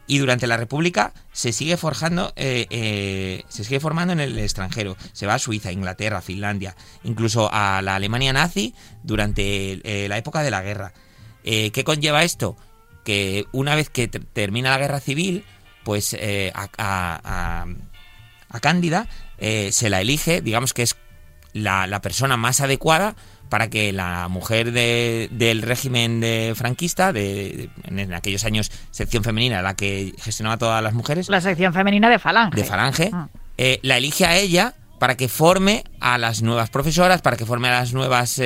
y 0.07 0.19
durante 0.19 0.47
la 0.47 0.57
República 0.57 1.13
se 1.33 1.53
sigue 1.53 1.77
forjando, 1.77 2.33
eh, 2.37 2.67
eh, 2.71 3.45
se 3.49 3.65
sigue 3.65 3.81
formando 3.81 4.13
en 4.13 4.21
el 4.21 4.39
extranjero. 4.39 4.97
Se 5.13 5.27
va 5.27 5.35
a 5.35 5.39
Suiza, 5.39 5.73
Inglaterra, 5.73 6.23
Finlandia, 6.23 6.77
incluso 7.05 7.51
a 7.53 7.83
la 7.83 7.97
Alemania 7.97 8.33
nazi 8.33 8.75
durante 9.03 9.81
la 10.09 10.17
época 10.17 10.43
de 10.43 10.51
la 10.51 10.63
guerra. 10.63 10.95
¿Qué 11.43 11.83
conlleva 11.85 12.25
esto? 12.25 12.57
Que 13.05 13.47
una 13.53 13.75
vez 13.75 13.91
que 13.91 14.09
termina 14.09 14.71
la 14.71 14.79
guerra 14.79 15.01
civil, 15.01 15.45
pues 15.89 16.15
eh, 16.19 16.53
a, 16.55 17.65
Cándida 18.61 19.09
eh, 19.39 19.71
se 19.73 19.89
la 19.89 20.03
elige, 20.03 20.43
digamos 20.43 20.75
que 20.75 20.83
es 20.83 20.97
la, 21.59 22.01
persona 22.01 22.37
más 22.37 22.61
adecuada 22.61 23.15
para 23.49 23.71
que 23.71 23.93
la 23.93 24.29
mujer 24.29 24.73
del 24.73 25.63
régimen 25.63 26.21
de 26.21 26.53
franquista, 26.57 27.13
de, 27.13 27.71
en, 27.85 28.13
aquellos 28.13 28.45
años 28.45 28.71
sección 28.91 29.25
femenina, 29.25 29.63
la 29.63 29.75
que 29.75 30.15
gestionaba 30.19 30.59
todas 30.59 30.83
las 30.83 30.95
mujeres. 30.95 31.29
La 31.29 31.41
sección 31.41 31.73
femenina 31.73 32.09
de 32.11 32.19
Falange. 32.19 32.57
De 32.57 32.65
Falange. 32.65 33.11
Ah. 33.13 33.29
Eh, 33.57 33.81
la 33.83 33.97
elige 33.97 34.27
a 34.27 34.37
ella 34.37 34.75
para 34.99 35.17
que 35.17 35.29
forme 35.29 35.85
a 36.01 36.19
las 36.19 36.43
nuevas 36.43 36.71
profesoras, 36.71 37.23
para 37.23 37.37
que 37.37 37.47
forme 37.47 37.69
a 37.69 37.81
las 37.81 37.93
nuevas 37.93 38.41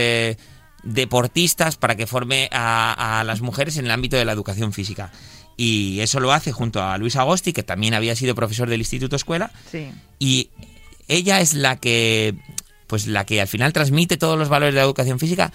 deportistas, 0.82 1.76
para 1.76 1.96
que 1.96 2.06
forme 2.06 2.48
a, 2.52 3.20
a 3.20 3.24
las 3.24 3.40
mujeres 3.40 3.76
en 3.78 3.86
el 3.86 3.90
ámbito 3.90 4.16
de 4.16 4.24
la 4.24 4.32
educación 4.32 4.72
física 4.72 5.10
y 5.56 6.00
eso 6.00 6.20
lo 6.20 6.32
hace 6.32 6.52
junto 6.52 6.82
a 6.82 6.96
Luis 6.98 7.16
Agosti, 7.16 7.52
que 7.52 7.62
también 7.62 7.94
había 7.94 8.16
sido 8.16 8.34
profesor 8.34 8.68
del 8.68 8.80
Instituto 8.80 9.16
Escuela. 9.16 9.50
Y 10.18 10.50
ella 11.08 11.40
es 11.40 11.54
la 11.54 11.76
que, 11.76 12.34
pues 12.92 13.06
la 13.06 13.24
que 13.24 13.40
al 13.40 13.48
final 13.48 13.72
transmite 13.72 14.18
todos 14.18 14.38
los 14.38 14.50
valores 14.50 14.74
de 14.74 14.80
la 14.80 14.84
educación 14.84 15.18
física 15.18 15.50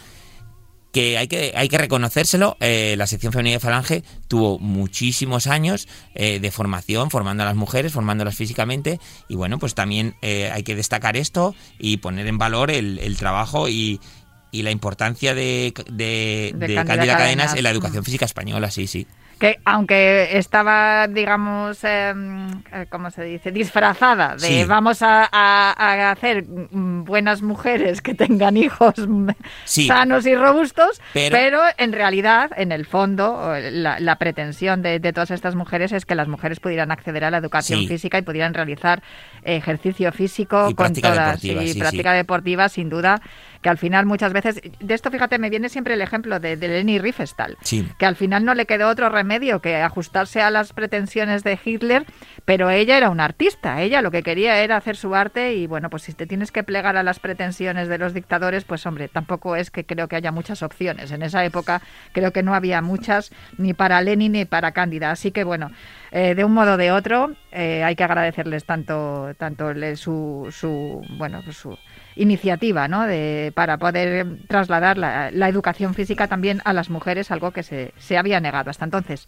que 0.91 1.19
hay 1.19 1.27
que, 1.27 1.53
hay 1.55 1.69
que 1.69 1.77
reconocérselo, 1.77 2.57
eh, 2.61 2.95
la 2.97 3.05
sección 3.05 3.31
femenina 3.31 3.57
de 3.57 3.59
Falange 3.59 4.03
tuvo 4.27 4.57
muchísimos 4.57 5.45
años 5.45 5.87
eh, 6.15 6.39
de 6.39 6.49
formación, 6.49 7.11
formando 7.11 7.43
a 7.43 7.45
las 7.45 7.55
mujeres, 7.55 7.93
formándolas 7.93 8.35
físicamente, 8.35 8.99
y 9.29 9.35
bueno, 9.35 9.59
pues 9.59 9.75
también 9.75 10.15
eh, 10.23 10.49
hay 10.51 10.63
que 10.63 10.73
destacar 10.73 11.15
esto 11.15 11.53
y 11.77 11.97
poner 11.97 12.25
en 12.25 12.39
valor 12.39 12.71
el, 12.71 13.17
trabajo 13.17 13.69
y, 13.69 13.99
la 14.51 14.71
importancia 14.71 15.35
de, 15.35 15.75
de, 15.91 16.83
Cándida 16.87 17.17
Cadenas 17.19 17.53
en 17.53 17.61
la 17.61 17.69
educación 17.69 18.03
física 18.03 18.25
española, 18.25 18.71
sí, 18.71 18.87
sí 18.87 19.05
que 19.39 19.59
aunque 19.65 20.37
estaba, 20.37 21.07
digamos, 21.07 21.83
em, 21.83 22.49
eh, 22.71 22.85
¿cómo 22.89 23.11
se 23.11 23.23
dice? 23.23 23.51
Disfrazada 23.51 24.35
de 24.35 24.65
vamos 24.65 25.01
a, 25.01 26.11
hacer 26.11 26.45
buenas 26.47 27.41
mujeres 27.41 28.01
que 28.01 28.13
tengan 28.13 28.57
hijos 28.57 28.95
sanos 29.65 30.25
y 30.25 30.35
robustos, 30.35 31.01
pero, 31.13 31.61
en 31.77 31.93
realidad, 31.93 32.51
en 32.55 32.71
el 32.71 32.85
fondo, 32.85 33.53
la, 33.71 34.15
pretensión 34.17 34.81
de, 34.81 34.99
todas 34.99 35.31
estas 35.31 35.55
mujeres 35.55 35.91
es 35.91 36.05
que 36.05 36.15
las 36.15 36.27
mujeres 36.27 36.59
pudieran 36.59 36.91
acceder 36.91 37.23
a 37.23 37.31
la 37.31 37.37
educación 37.37 37.87
física 37.87 38.17
y 38.17 38.21
pudieran 38.23 38.53
realizar 38.53 39.01
ejercicio 39.43 40.11
físico 40.11 40.73
con 40.75 40.93
todas 40.93 41.43
y 41.43 41.73
práctica 41.79 42.13
deportiva, 42.13 42.69
sin 42.69 42.89
duda 42.89 43.21
que 43.67 43.71
al 43.71 43.77
final 43.77 44.05
muchas 44.05 44.31
veces, 44.31 44.61
de 44.79 44.93
esto 44.93 45.11
fíjate, 45.11 45.39
me 45.39 45.49
viene 45.49 45.67
siempre 45.67 45.95
el 45.95 46.01
ejemplo 46.01 46.39
de, 46.39 46.55
de 46.55 46.69
Leni 46.69 46.99
Riefenstahl, 46.99 47.57
que 47.97 48.05
al 48.05 48.15
final 48.15 48.45
no 48.45 48.53
le 48.53 48.65
quedó 48.65 48.87
otro 48.87 49.09
remedio 49.09 49.59
que 49.59 49.75
ajustarse 49.75 50.41
a 50.41 50.49
las 50.51 50.71
pretensiones 50.71 51.43
de 51.43 51.59
Hitler, 51.61 52.05
pero 52.45 52.69
ella 52.69 52.95
era 52.95 53.09
una 53.09 53.25
artista, 53.25 53.81
ella 53.81 54.01
lo 54.01 54.09
que 54.09 54.23
quería 54.23 54.63
era 54.63 54.77
hacer 54.77 54.95
su 54.95 55.15
arte 55.15 55.55
y 55.55 55.67
bueno, 55.67 55.89
pues 55.89 56.03
si 56.03 56.13
te 56.13 56.25
tienes 56.25 56.53
que 56.53 56.63
plegar 56.63 56.95
a 56.95 57.03
las 57.03 57.19
pretensiones 57.19 57.89
de 57.89 57.97
los 57.97 58.13
dictadores, 58.13 58.63
pues 58.63 58.85
hombre, 58.85 59.09
tampoco 59.09 59.57
es 59.57 59.69
que 59.69 59.83
creo 59.83 60.07
que 60.07 60.15
haya 60.15 60.31
muchas 60.31 60.63
opciones. 60.63 61.11
En 61.11 61.21
esa 61.21 61.43
época 61.43 61.81
creo 62.13 62.31
que 62.31 62.43
no 62.43 62.55
había 62.55 62.81
muchas 62.81 63.31
ni 63.57 63.73
para 63.73 64.01
Lenin 64.01 64.31
ni 64.31 64.45
para 64.45 64.71
Cándida, 64.71 65.11
así 65.11 65.31
que 65.31 65.43
bueno, 65.43 65.71
eh, 66.11 66.35
de 66.35 66.45
un 66.45 66.53
modo 66.53 66.75
o 66.75 66.77
de 66.77 66.93
otro 66.93 67.33
eh, 67.51 67.83
hay 67.83 67.97
que 67.97 68.05
agradecerles 68.05 68.63
tanto 68.63 69.33
tanto 69.37 69.73
su, 69.97 70.47
su 70.51 71.05
bueno 71.17 71.41
su 71.51 71.77
iniciativa 72.17 72.87
¿no? 72.87 73.05
de, 73.05 73.51
para 73.55 73.77
poder 73.77 74.25
trasladar 74.47 74.97
la, 74.97 75.47
educación 75.47 75.93
física 75.93 76.27
también 76.27 76.61
a 76.65 76.73
las 76.73 76.89
mujeres, 76.89 77.31
algo 77.31 77.51
que 77.51 77.63
se, 77.63 77.93
se 77.97 78.17
había 78.17 78.39
negado 78.39 78.69
hasta 78.69 78.85
entonces. 78.85 79.27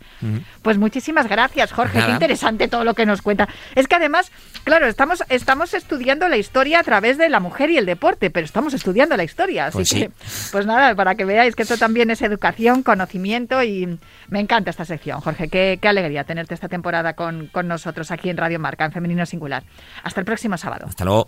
Pues 0.61 0.77
muchísimas 0.77 1.29
gracias, 1.29 1.71
Jorge. 1.71 2.01
Qué 2.05 2.11
interesante 2.11 2.67
todo 2.67 2.83
lo 2.83 2.93
que 2.93 3.05
nos 3.05 3.21
cuenta. 3.21 3.47
Es 3.75 3.87
que 3.87 3.95
además, 3.95 4.31
claro, 4.63 4.87
estamos, 4.87 5.23
estamos 5.29 5.73
estudiando 5.73 6.27
la 6.27 6.37
historia 6.37 6.79
a 6.79 6.83
través 6.83 7.17
de 7.17 7.29
la 7.29 7.39
mujer 7.39 7.69
y 7.69 7.77
el 7.77 7.85
deporte, 7.85 8.29
pero 8.29 8.45
estamos 8.45 8.73
estudiando 8.73 9.15
la 9.15 9.23
historia. 9.23 9.67
Así 9.67 9.77
pues 9.77 9.89
que, 9.93 10.11
pues 10.51 10.65
nada, 10.65 10.93
para 10.95 11.15
que 11.15 11.25
veáis 11.25 11.55
que 11.55 11.63
esto 11.63 11.77
también 11.77 12.11
es 12.11 12.21
educación, 12.21 12.83
conocimiento 12.83 13.63
y 13.63 13.97
me 14.27 14.39
encanta 14.39 14.69
esta 14.71 14.85
sección, 14.85 15.21
Jorge. 15.21 15.47
Qué, 15.47 15.79
qué 15.81 15.87
alegría 15.87 16.23
tenerte 16.23 16.53
esta 16.53 16.67
temporada 16.67 17.13
con, 17.13 17.47
con 17.47 17.67
nosotros 17.67 18.11
aquí 18.11 18.29
en 18.29 18.37
Radio 18.37 18.59
Marca, 18.59 18.85
en 18.85 18.91
Femenino 18.91 19.25
Singular. 19.25 19.63
Hasta 20.03 20.19
el 20.19 20.25
próximo 20.25 20.57
sábado. 20.57 20.85
Hasta 20.87 21.05
luego. 21.05 21.27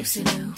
You 0.00 0.06
see 0.06 0.22
now. 0.22 0.54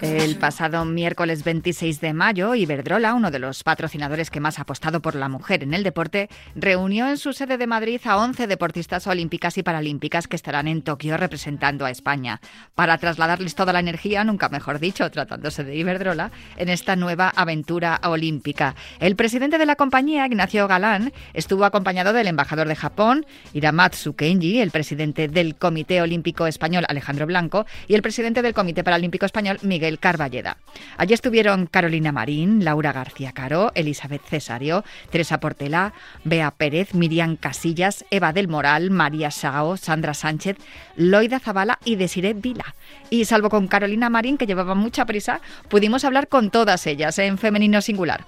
El 0.00 0.36
pasado 0.36 0.84
miércoles 0.84 1.42
26 1.42 2.00
de 2.00 2.12
mayo, 2.12 2.54
Iberdrola, 2.54 3.14
uno 3.14 3.32
de 3.32 3.40
los 3.40 3.64
patrocinadores 3.64 4.30
que 4.30 4.38
más 4.38 4.60
ha 4.60 4.62
apostado 4.62 5.02
por 5.02 5.16
la 5.16 5.28
mujer 5.28 5.64
en 5.64 5.74
el 5.74 5.82
deporte, 5.82 6.28
reunió 6.54 7.08
en 7.08 7.16
su 7.18 7.32
sede 7.32 7.58
de 7.58 7.66
Madrid 7.66 8.00
a 8.04 8.16
11 8.16 8.46
deportistas 8.46 9.08
olímpicas 9.08 9.58
y 9.58 9.64
paralímpicas 9.64 10.28
que 10.28 10.36
estarán 10.36 10.68
en 10.68 10.82
Tokio 10.82 11.16
representando 11.16 11.84
a 11.84 11.90
España, 11.90 12.40
para 12.76 12.96
trasladarles 12.98 13.56
toda 13.56 13.72
la 13.72 13.80
energía, 13.80 14.22
nunca 14.22 14.48
mejor 14.48 14.78
dicho, 14.78 15.10
tratándose 15.10 15.64
de 15.64 15.74
Iberdrola, 15.74 16.30
en 16.56 16.68
esta 16.68 16.94
nueva 16.94 17.32
aventura 17.34 18.00
olímpica. 18.04 18.76
El 19.00 19.16
presidente 19.16 19.58
de 19.58 19.66
la 19.66 19.74
compañía, 19.74 20.26
Ignacio 20.26 20.68
Galán, 20.68 21.12
estuvo 21.34 21.64
acompañado 21.64 22.12
del 22.12 22.28
embajador 22.28 22.68
de 22.68 22.76
Japón, 22.76 23.26
Iramatsu 23.52 24.14
Kenji, 24.14 24.60
el 24.60 24.70
presidente 24.70 25.26
del 25.26 25.56
Comité 25.56 26.02
Olímpico 26.02 26.46
Español, 26.46 26.84
Alejandro 26.86 27.26
Blanco, 27.26 27.66
y 27.88 27.94
el 27.96 28.02
presidente 28.02 28.42
del 28.42 28.54
Comité 28.54 28.84
Paralímpico 28.84 29.26
Español, 29.26 29.58
Miguel 29.62 29.87
Carballeda. 29.96 30.58
Allí 30.98 31.14
estuvieron 31.14 31.66
Carolina 31.66 32.12
Marín, 32.12 32.62
Laura 32.64 32.92
García 32.92 33.32
Caro, 33.32 33.72
Elizabeth 33.74 34.20
Cesario, 34.28 34.84
Teresa 35.10 35.40
Portela, 35.40 35.94
Bea 36.24 36.50
Pérez, 36.50 36.92
Miriam 36.92 37.36
Casillas, 37.36 38.04
Eva 38.10 38.34
del 38.34 38.48
Moral, 38.48 38.90
María 38.90 39.30
Sao, 39.30 39.78
Sandra 39.78 40.12
Sánchez, 40.12 40.58
Loida 40.96 41.40
Zabala 41.40 41.78
y 41.86 41.96
Desiree 41.96 42.34
Vila. 42.34 42.74
Y 43.08 43.24
salvo 43.24 43.48
con 43.48 43.68
Carolina 43.68 44.10
Marín, 44.10 44.36
que 44.36 44.46
llevaba 44.46 44.74
mucha 44.74 45.06
prisa, 45.06 45.40
pudimos 45.68 46.04
hablar 46.04 46.28
con 46.28 46.50
todas 46.50 46.86
ellas 46.86 47.18
en 47.18 47.38
femenino 47.38 47.80
singular. 47.80 48.26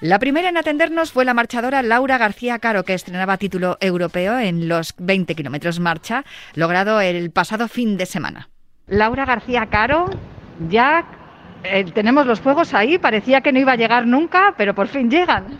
La 0.00 0.18
primera 0.18 0.48
en 0.48 0.56
atendernos 0.56 1.12
fue 1.12 1.24
la 1.24 1.34
marchadora 1.34 1.82
Laura 1.82 2.18
García 2.18 2.58
Caro, 2.58 2.84
que 2.84 2.94
estrenaba 2.94 3.36
título 3.36 3.76
europeo 3.80 4.38
en 4.38 4.68
los 4.68 4.94
20 4.98 5.34
kilómetros 5.34 5.78
marcha, 5.78 6.24
logrado 6.54 7.00
el 7.00 7.30
pasado 7.30 7.68
fin 7.68 7.96
de 7.96 8.06
semana. 8.06 8.48
Laura 8.88 9.24
García 9.24 9.66
Caro, 9.66 10.10
ya 10.68 11.04
eh, 11.64 11.84
tenemos 11.92 12.26
los 12.26 12.40
juegos 12.40 12.74
ahí, 12.74 12.98
parecía 12.98 13.40
que 13.40 13.52
no 13.52 13.58
iba 13.58 13.72
a 13.72 13.76
llegar 13.76 14.06
nunca, 14.06 14.54
pero 14.56 14.74
por 14.74 14.88
fin 14.88 15.10
llegan. 15.10 15.58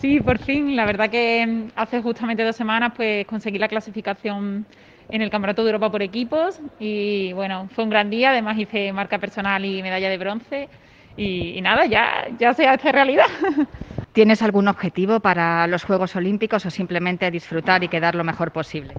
Sí, 0.00 0.20
por 0.20 0.38
fin. 0.38 0.76
La 0.76 0.86
verdad 0.86 1.10
que 1.10 1.68
hace 1.76 2.00
justamente 2.00 2.44
dos 2.44 2.56
semanas 2.56 2.92
pues 2.96 3.26
conseguí 3.26 3.58
la 3.58 3.68
clasificación 3.68 4.64
en 5.08 5.22
el 5.22 5.30
Campeonato 5.30 5.62
de 5.64 5.70
Europa 5.70 5.90
por 5.90 6.02
equipos 6.02 6.60
y 6.78 7.32
bueno, 7.32 7.68
fue 7.74 7.84
un 7.84 7.90
gran 7.90 8.10
día, 8.10 8.30
además 8.30 8.58
hice 8.58 8.92
marca 8.92 9.18
personal 9.18 9.64
y 9.64 9.82
medalla 9.82 10.08
de 10.08 10.18
bronce 10.18 10.68
y, 11.16 11.60
nada, 11.60 11.84
ya, 11.86 12.28
ya 12.38 12.54
se 12.54 12.66
hace 12.66 12.92
realidad. 12.92 13.26
¿Tienes 14.12 14.42
algún 14.42 14.68
objetivo 14.68 15.20
para 15.20 15.66
los 15.66 15.84
Juegos 15.84 16.16
Olímpicos 16.16 16.64
o 16.66 16.70
simplemente 16.70 17.30
disfrutar 17.30 17.84
y 17.84 17.88
quedar 17.88 18.14
lo 18.14 18.24
mejor 18.24 18.52
posible? 18.52 18.94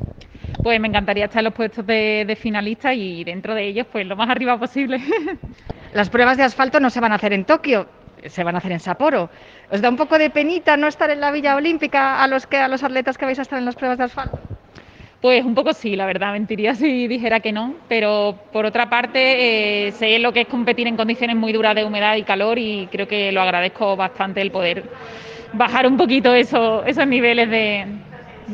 Pues 0.64 0.80
me 0.80 0.88
encantaría 0.88 1.26
estar 1.26 1.40
en 1.40 1.46
los 1.46 1.54
puestos 1.54 1.86
de, 1.86 2.24
de 2.26 2.36
finalista 2.36 2.94
y 2.94 3.24
dentro 3.24 3.56
de 3.56 3.66
ellos 3.66 3.88
pues 3.92 4.06
lo 4.06 4.16
más 4.16 4.30
arriba 4.30 4.58
posible. 4.60 5.00
Las 5.94 6.10
pruebas 6.10 6.38
de 6.38 6.44
asfalto 6.44 6.80
no 6.80 6.90
se 6.90 7.00
van 7.00 7.12
a 7.12 7.16
hacer 7.16 7.34
en 7.34 7.44
Tokio, 7.46 7.88
se 8.26 8.44
van 8.44 8.56
a 8.56 8.60
hacer 8.60 8.72
en 8.72 8.80
Sapporo. 8.80 9.30
¿Os 9.70 9.82
da 9.82 9.90
un 9.90 9.98
poco 9.98 10.18
de 10.18 10.30
penita 10.30 10.78
no 10.78 10.88
estar 10.88 11.10
en 11.10 11.20
la 11.20 11.32
Villa 11.32 11.56
Olímpica 11.56 12.24
a 12.24 12.28
los 12.28 12.48
que 12.48 12.58
a 12.58 12.68
los 12.68 12.84
atletas 12.84 13.18
que 13.18 13.26
vais 13.26 13.40
a 13.40 13.42
estar 13.42 13.60
en 13.60 13.66
las 13.66 13.76
pruebas 13.76 13.98
de 13.98 14.06
asfalto? 14.06 14.38
Pues 15.20 15.44
un 15.44 15.54
poco 15.54 15.74
sí, 15.74 15.96
la 15.96 16.06
verdad, 16.06 16.32
mentiría 16.32 16.74
si 16.74 17.08
dijera 17.08 17.42
que 17.42 17.52
no, 17.52 17.76
pero 17.88 18.36
por 18.52 18.66
otra 18.66 18.90
parte 18.90 19.88
eh, 19.88 19.92
sé 19.92 20.18
lo 20.18 20.32
que 20.32 20.42
es 20.42 20.48
competir 20.48 20.88
en 20.88 20.96
condiciones 20.96 21.36
muy 21.36 21.54
duras 21.54 21.76
de 21.76 21.84
humedad 21.84 22.16
y 22.16 22.24
calor 22.24 22.58
y 22.58 22.88
creo 22.92 23.08
que 23.08 23.32
lo 23.32 23.42
agradezco 23.42 23.96
bastante 23.96 24.42
el 24.42 24.52
poder 24.52 24.84
bajar 25.54 25.86
un 25.86 25.98
poquito 25.98 26.34
eso, 26.34 26.84
esos 26.86 27.06
niveles 27.06 27.50
de, 27.52 27.86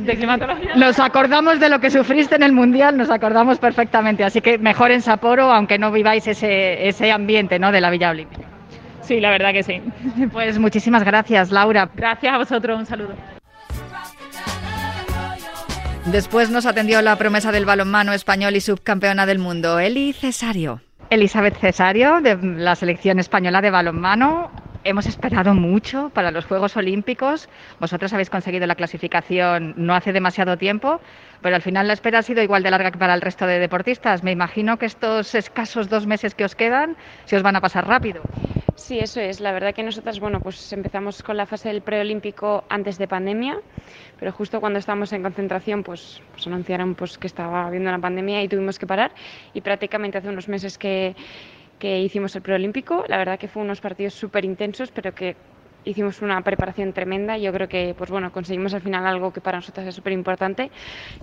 climatología. 0.05 0.75
Nos 0.75 0.99
acordamos 0.99 1.59
de 1.59 1.69
lo 1.69 1.79
que 1.79 1.89
sufriste 1.89 2.35
en 2.35 2.43
el 2.43 2.51
Mundial, 2.51 2.97
nos 2.97 3.09
acordamos 3.09 3.59
perfectamente, 3.59 4.23
así 4.23 4.41
que 4.41 4.57
mejor 4.57 4.91
en 4.91 5.01
Sapporo, 5.01 5.51
aunque 5.51 5.77
no 5.77 5.91
viváis 5.91 6.27
ese, 6.27 6.87
ese 6.87 7.11
ambiente 7.11 7.59
¿no? 7.59 7.71
de 7.71 7.81
la 7.81 7.89
Villa 7.89 8.11
Olímpica. 8.11 8.47
Sí, 9.01 9.19
la 9.21 9.31
verdad 9.31 9.53
que 9.53 9.63
sí. 9.63 9.81
Pues 10.31 10.59
muchísimas 10.59 11.03
gracias, 11.03 11.51
Laura. 11.51 11.89
Gracias 11.95 12.33
a 12.33 12.37
vosotros, 12.37 12.77
un 12.77 12.85
saludo. 12.85 13.15
Después 16.05 16.49
nos 16.49 16.65
atendió 16.65 17.01
la 17.01 17.15
promesa 17.17 17.51
del 17.51 17.65
balonmano 17.65 18.13
español 18.13 18.55
y 18.55 18.61
subcampeona 18.61 19.25
del 19.25 19.39
mundo, 19.39 19.79
Eli 19.79 20.13
Cesario. 20.13 20.81
Elizabeth 21.09 21.57
Cesario, 21.57 22.21
de 22.21 22.37
la 22.37 22.75
selección 22.75 23.19
española 23.19 23.61
de 23.61 23.71
balonmano. 23.71 24.51
Hemos 24.87 25.05
esperado 25.05 25.53
mucho 25.53 26.11
para 26.13 26.31
los 26.31 26.45
Juegos 26.45 26.77
Olímpicos. 26.77 27.49
Vosotros 27.77 28.13
habéis 28.13 28.29
conseguido 28.29 28.65
la 28.67 28.75
clasificación 28.75 29.73
no 29.75 29.93
hace 29.93 30.13
demasiado 30.13 30.57
tiempo, 30.57 31.01
pero 31.41 31.57
al 31.57 31.61
final 31.61 31.87
la 31.87 31.93
espera 31.93 32.19
ha 32.19 32.23
sido 32.23 32.41
igual 32.41 32.63
de 32.63 32.71
larga 32.71 32.91
que 32.91 32.97
para 32.97 33.13
el 33.13 33.19
resto 33.19 33.45
de 33.45 33.59
deportistas. 33.59 34.23
Me 34.23 34.31
imagino 34.31 34.77
que 34.77 34.85
estos 34.85 35.35
escasos 35.35 35.89
dos 35.89 36.07
meses 36.07 36.35
que 36.35 36.45
os 36.45 36.55
quedan 36.55 36.95
se 37.25 37.35
os 37.35 37.43
van 37.43 37.57
a 37.57 37.59
pasar 37.59 37.85
rápido. 37.85 38.21
Sí, 38.75 38.97
eso 38.99 39.19
es. 39.19 39.41
La 39.41 39.51
verdad 39.51 39.73
que 39.73 39.83
nosotras, 39.83 40.21
bueno, 40.21 40.39
pues 40.39 40.71
empezamos 40.71 41.21
con 41.21 41.35
la 41.35 41.45
fase 41.45 41.67
del 41.67 41.81
preolímpico 41.81 42.63
antes 42.69 42.97
de 42.97 43.09
pandemia, 43.09 43.57
pero 44.17 44.31
justo 44.31 44.61
cuando 44.61 44.79
estábamos 44.79 45.11
en 45.11 45.21
concentración, 45.21 45.83
pues, 45.83 46.21
pues 46.31 46.47
anunciaron 46.47 46.95
pues, 46.95 47.17
que 47.17 47.27
estaba 47.27 47.67
habiendo 47.67 47.89
una 47.89 47.99
pandemia 47.99 48.41
y 48.41 48.47
tuvimos 48.47 48.79
que 48.79 48.87
parar. 48.87 49.11
Y 49.53 49.59
prácticamente 49.59 50.19
hace 50.19 50.29
unos 50.29 50.47
meses 50.47 50.77
que, 50.77 51.13
que 51.79 52.01
hicimos 52.01 52.35
el 52.35 52.41
preolímpico, 52.41 53.03
la 53.07 53.17
verdad 53.17 53.39
que 53.39 53.47
fue 53.47 53.61
unos 53.63 53.81
partidos 53.81 54.13
súper 54.13 54.45
intensos, 54.45 54.91
pero 54.91 55.13
que 55.13 55.37
hicimos 55.83 56.21
una 56.21 56.41
preparación 56.43 56.93
tremenda. 56.93 57.37
Yo 57.37 57.53
creo 57.53 57.67
que, 57.69 57.93
pues 57.97 58.09
bueno, 58.09 58.31
conseguimos 58.31 58.73
al 58.73 58.81
final 58.81 59.05
algo 59.05 59.31
que 59.31 59.41
para 59.41 59.57
nosotros 59.59 59.87
es 59.87 59.95
súper 59.95 60.13
importante. 60.13 60.71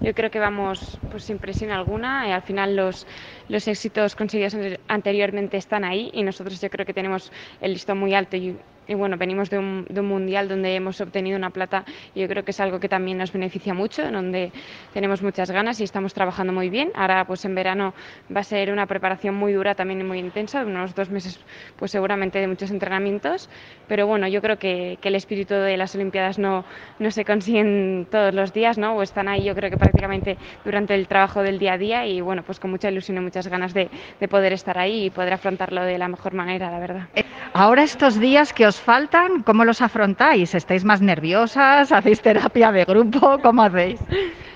Yo 0.01 0.15
creo 0.15 0.31
que 0.31 0.39
vamos 0.39 1.01
pues 1.09 1.25
sin 1.25 1.39
presión 1.39 1.71
alguna. 1.71 2.29
Y 2.29 2.33
al 2.33 2.43
final 2.43 2.77
los, 2.77 3.07
los 3.49 3.69
éxitos 3.69 4.17
conseguidos 4.17 4.57
anteriormente 4.89 5.57
están 5.57 5.85
ahí 5.85 6.11
y 6.15 6.23
nosotros 6.23 6.61
yo 6.61 6.71
creo 6.71 6.87
que 6.87 6.95
tenemos 6.95 7.31
el 7.61 7.73
listón 7.73 7.99
muy 7.99 8.15
alto 8.15 8.37
y 8.37 8.59
y 8.87 8.95
bueno, 8.95 9.17
venimos 9.17 9.51
de 9.51 9.59
un, 9.59 9.87
mundial 10.05 10.49
donde 10.49 10.75
hemos 10.75 11.01
obtenido 11.01 11.37
una 11.37 11.51
plata 11.51 11.85
y 12.15 12.21
yo 12.21 12.29
creo 12.29 12.45
que 12.45 12.51
es 12.51 12.61
algo 12.61 12.81
que 12.81 12.89
también 12.89 13.19
nos 13.19 13.33
beneficia 13.33 13.73
mucho, 13.73 14.11
donde 14.11 14.53
tenemos 14.93 15.23
muchas 15.23 15.51
ganas 15.51 15.81
y 15.81 15.85
estamos 15.85 16.13
trabajando 16.13 16.53
muy 16.53 16.69
bien. 16.69 16.91
Ahora 16.95 17.25
pues 17.25 17.45
en 17.45 17.55
verano 17.55 17.95
va 18.35 18.41
a 18.41 18.45
ser 18.45 18.71
una 18.71 18.87
preparación 18.87 19.35
muy 19.35 19.53
dura 19.53 19.75
también 19.75 20.01
y 20.01 20.05
muy 20.05 20.19
intensa, 20.19 20.65
unos 20.65 20.95
dos 20.95 21.11
meses 21.11 21.41
pues 21.77 21.91
seguramente 21.91 22.39
de 22.39 22.47
muchos 22.47 22.71
entrenamientos, 22.71 23.49
pero 23.89 24.07
bueno, 24.07 24.29
yo 24.29 24.41
creo 24.43 24.59
que, 24.59 24.99
el 25.05 25.15
espíritu 25.15 25.53
de 25.55 25.77
las 25.77 25.95
Olimpiadas 25.95 26.39
no, 26.39 26.65
no 26.99 27.11
se 27.11 27.27
consiguen 27.27 28.07
todos 28.11 28.35
los 28.35 28.55
días, 28.55 28.79
¿no? 28.79 28.97
O 28.97 29.03
están 29.03 29.29
ahí 29.29 29.45
yo 29.45 29.55
creo 29.55 29.71
que 29.71 29.77
prácticamente 29.77 30.39
durante 30.65 30.95
el 30.95 31.07
trabajo 31.07 31.43
del 31.43 31.59
día 31.59 31.75
a 31.75 31.79
día 31.79 32.07
y 32.07 32.23
bueno, 32.23 32.43
pues 32.43 32.59
con 32.59 32.71
mucha 32.71 32.91
ilusión 32.91 33.19
y 33.19 33.21
muchas 33.21 33.47
ganas 33.49 33.75
de, 33.75 33.91
de 34.19 34.29
poder 34.29 34.55
estar 34.55 34.79
ahí 34.79 35.05
y 35.05 35.11
poder 35.11 35.35
afrontarlo 35.35 35.85
de 35.85 35.99
la 35.99 36.09
mejor 36.09 36.33
manera, 36.33 36.71
la 36.71 36.79
verdad. 36.79 37.09
Ahora 37.57 37.85
estos 37.85 38.19
días 38.19 38.53
que 38.53 38.67
os 38.67 38.81
faltan, 38.81 39.45
¿cómo 39.45 39.65
los 39.65 39.81
afrontáis? 39.81 40.57
¿Estáis 40.57 40.85
más 40.85 41.01
nerviosas? 41.01 41.93
¿Hacéis 41.93 42.21
terapia 42.21 42.73
de 42.73 42.85
grupo? 42.85 43.39
¿Cómo 43.41 43.63
hacéis? 43.63 44.01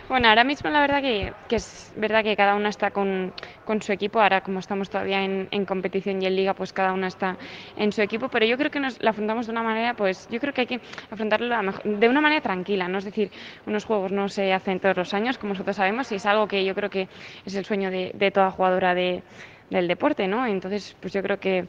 Bueno, 0.09 0.29
ahora 0.29 0.43
mismo 0.43 0.69
la 0.69 0.81
verdad 0.81 1.01
que, 1.01 1.33
es 1.49 1.93
verdad 1.95 2.25
que 2.25 2.35
cada 2.35 2.57
una 2.57 2.71
está 2.71 2.91
con, 2.91 3.33
con, 3.65 3.81
su 3.83 3.93
equipo. 3.93 4.21
Ahora 4.21 4.41
como 4.41 4.59
estamos 4.59 4.91
todavía 4.91 5.23
en, 5.23 5.47
en, 5.53 5.65
competición 5.65 6.21
y 6.21 6.27
en 6.27 6.35
liga, 6.35 6.55
pues 6.55 6.73
cada 6.73 6.93
una 6.93 7.07
está 7.07 7.37
en 7.77 7.93
su 7.93 8.03
equipo. 8.03 8.29
Pero 8.31 8.47
yo 8.47 8.59
creo 8.59 8.73
que 8.73 8.81
nos 8.81 9.01
la 9.01 9.11
afrontamos 9.11 9.47
de 9.47 9.53
una 9.53 9.63
manera, 9.63 9.95
pues 9.95 10.27
yo 10.29 10.41
creo 10.41 10.53
que 10.53 10.63
hay 10.63 10.67
que 10.67 10.81
afrontarlo 11.09 11.55
de 11.85 12.09
una 12.09 12.21
manera 12.21 12.41
tranquila. 12.41 12.89
¿no? 12.89 12.99
Es 12.99 13.05
decir, 13.05 13.31
unos 13.67 13.85
juegos 13.85 14.11
no 14.11 14.29
se 14.29 14.53
hacen 14.53 14.81
todos 14.81 14.97
los 14.97 15.15
años, 15.15 15.39
como 15.39 15.53
nosotros 15.53 15.77
sabemos, 15.77 16.11
y 16.11 16.17
es 16.17 16.27
algo 16.27 16.49
que 16.49 16.65
yo 16.65 16.75
creo 16.75 16.91
que 16.91 17.07
es 17.47 17.55
el 17.55 17.65
sueño 17.65 17.93
de, 17.93 18.11
de 18.13 18.31
toda 18.33 18.51
jugadora 18.51 18.93
de, 18.93 19.23
del 19.71 19.87
deporte. 19.87 20.27
¿no? 20.27 20.45
Entonces, 20.47 20.97
pues 21.01 21.13
yo 21.13 21.23
creo 21.23 21.39
que 21.39 21.69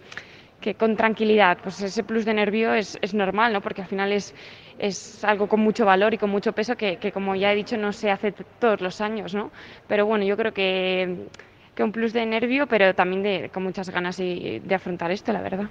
que 0.62 0.76
con 0.76 0.96
tranquilidad, 0.96 1.58
pues 1.64 1.82
ese 1.82 2.04
plus 2.04 2.26
de 2.26 2.34
nervio 2.34 2.74
es, 2.74 2.98
es 3.02 3.14
normal, 3.14 3.54
¿no? 3.54 3.62
Porque 3.62 3.82
al 3.82 3.88
final 3.88 4.12
es, 4.12 4.36
es 4.78 5.24
algo 5.24 5.48
con 5.48 5.60
mucho 5.62 5.86
valor 5.86 6.14
y 6.14 6.18
con 6.18 6.30
mucho 6.30 6.54
peso 6.54 6.76
que, 6.76 6.98
que, 6.98 7.12
como 7.12 7.36
ya 7.36 7.52
he 7.52 7.56
dicho, 7.56 7.78
no 7.78 7.92
se 7.94 8.12
hace 8.12 8.34
todos 8.60 8.82
los 8.82 9.02
años, 9.02 9.34
¿no? 9.34 9.52
Pero 9.88 10.06
bueno, 10.06 10.26
yo 10.26 10.36
creo 10.38 10.54
que, 10.54 11.28
que 11.76 11.84
un 11.84 11.92
plus 11.92 12.14
de 12.14 12.26
nervio, 12.26 12.68
pero 12.68 12.94
también 12.94 13.24
de, 13.24 13.50
con 13.54 13.64
muchas 13.64 13.90
ganas 13.90 14.18
de 14.18 14.76
afrontar 14.76 15.12
esto, 15.12 15.32
la 15.32 15.42
verdad. 15.42 15.70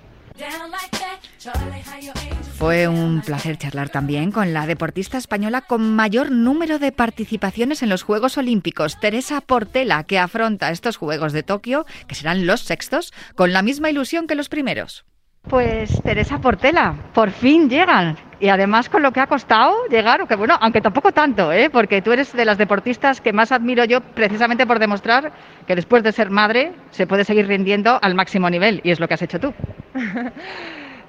Fue 2.58 2.88
un 2.88 3.22
placer 3.22 3.56
charlar 3.56 3.88
también 3.88 4.32
con 4.32 4.52
la 4.52 4.66
deportista 4.66 5.16
española 5.16 5.62
con 5.62 5.94
mayor 5.94 6.30
número 6.30 6.78
de 6.78 6.92
participaciones 6.92 7.82
en 7.82 7.88
los 7.88 8.02
Juegos 8.02 8.36
Olímpicos, 8.36 8.98
Teresa 9.00 9.40
Portela, 9.40 10.04
que 10.04 10.18
afronta 10.18 10.70
estos 10.70 10.96
Juegos 10.96 11.32
de 11.32 11.42
Tokio, 11.44 11.86
que 12.08 12.14
serán 12.14 12.46
los 12.46 12.62
sextos, 12.62 13.12
con 13.36 13.52
la 13.52 13.62
misma 13.62 13.90
ilusión 13.90 14.26
que 14.26 14.34
los 14.34 14.48
primeros. 14.48 15.04
Pues 15.48 16.02
Teresa 16.02 16.38
Portela, 16.38 16.94
por 17.14 17.30
fin 17.30 17.70
llegan. 17.70 18.16
Y 18.38 18.50
además 18.50 18.88
con 18.88 19.02
lo 19.02 19.12
que 19.12 19.20
ha 19.20 19.26
costado 19.26 19.74
llegar, 19.90 20.28
que 20.28 20.36
bueno, 20.36 20.56
aunque 20.60 20.80
tampoco 20.80 21.10
tanto, 21.10 21.50
¿eh? 21.52 21.70
porque 21.70 22.02
tú 22.02 22.12
eres 22.12 22.32
de 22.32 22.44
las 22.44 22.58
deportistas 22.58 23.20
que 23.20 23.32
más 23.32 23.50
admiro 23.50 23.84
yo 23.84 24.00
precisamente 24.00 24.66
por 24.66 24.78
demostrar 24.78 25.32
que 25.66 25.74
después 25.74 26.02
de 26.02 26.12
ser 26.12 26.30
madre 26.30 26.72
se 26.90 27.06
puede 27.06 27.24
seguir 27.24 27.48
rindiendo 27.48 27.98
al 28.00 28.14
máximo 28.14 28.48
nivel, 28.48 28.80
y 28.84 28.90
es 28.90 29.00
lo 29.00 29.08
que 29.08 29.14
has 29.14 29.22
hecho 29.22 29.40
tú. 29.40 29.54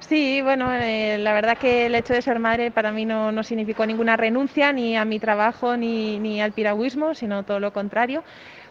Sí, 0.00 0.40
bueno, 0.42 0.72
eh, 0.74 1.18
la 1.18 1.34
verdad 1.34 1.58
que 1.58 1.86
el 1.86 1.94
hecho 1.94 2.14
de 2.14 2.22
ser 2.22 2.40
madre 2.40 2.72
para 2.72 2.90
mí 2.90 3.04
no, 3.04 3.30
no 3.30 3.44
significó 3.44 3.86
ninguna 3.86 4.16
renuncia 4.16 4.72
ni 4.72 4.96
a 4.96 5.04
mi 5.04 5.20
trabajo 5.20 5.76
ni, 5.76 6.18
ni, 6.18 6.40
al 6.40 6.52
piragüismo, 6.52 7.14
sino 7.14 7.44
todo 7.44 7.60
lo 7.60 7.72
contrario. 7.72 8.24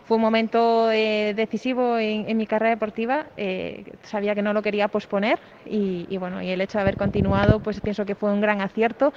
Fue 0.10 0.16
un 0.16 0.24
momento 0.24 0.92
eh, 0.92 1.36
decisivo 1.36 2.00
en, 2.00 2.28
en, 2.28 2.36
mi 2.36 2.48
carrera 2.48 2.72
deportiva, 2.72 3.28
eh, 3.38 3.84
sabía 4.02 4.34
que 4.34 4.42
no 4.42 4.54
lo 4.54 4.64
quería 4.64 4.88
posponer 4.88 5.38
y, 5.68 6.08
y, 6.10 6.18
bueno, 6.18 6.42
y 6.42 6.50
el 6.50 6.62
hecho 6.62 6.80
de 6.80 6.82
haber 6.82 6.98
continuado, 6.98 7.60
pues 7.60 7.80
pienso 7.80 8.08
que 8.08 8.16
fue 8.16 8.34
un 8.34 8.42
gran 8.42 8.60
acierto 8.60 9.14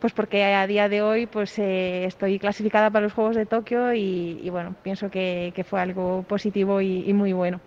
pues 0.00 0.12
porque 0.12 0.42
a 0.42 0.66
día 0.66 0.88
de 0.88 1.00
hoy 1.00 1.26
pues 1.26 1.56
eh, 1.60 2.06
estoy 2.06 2.40
clasificada 2.40 2.90
para 2.90 3.04
los 3.04 3.12
Juegos 3.12 3.36
de 3.36 3.46
Tokio 3.46 3.94
y, 3.94 4.40
y 4.42 4.50
bueno, 4.50 4.74
pienso 4.82 5.08
que, 5.08 5.52
que, 5.54 5.62
fue 5.62 5.80
algo 5.80 6.24
positivo 6.24 6.80
y, 6.80 7.08
y, 7.08 7.12
muy 7.12 7.32
bueno. 7.32 7.60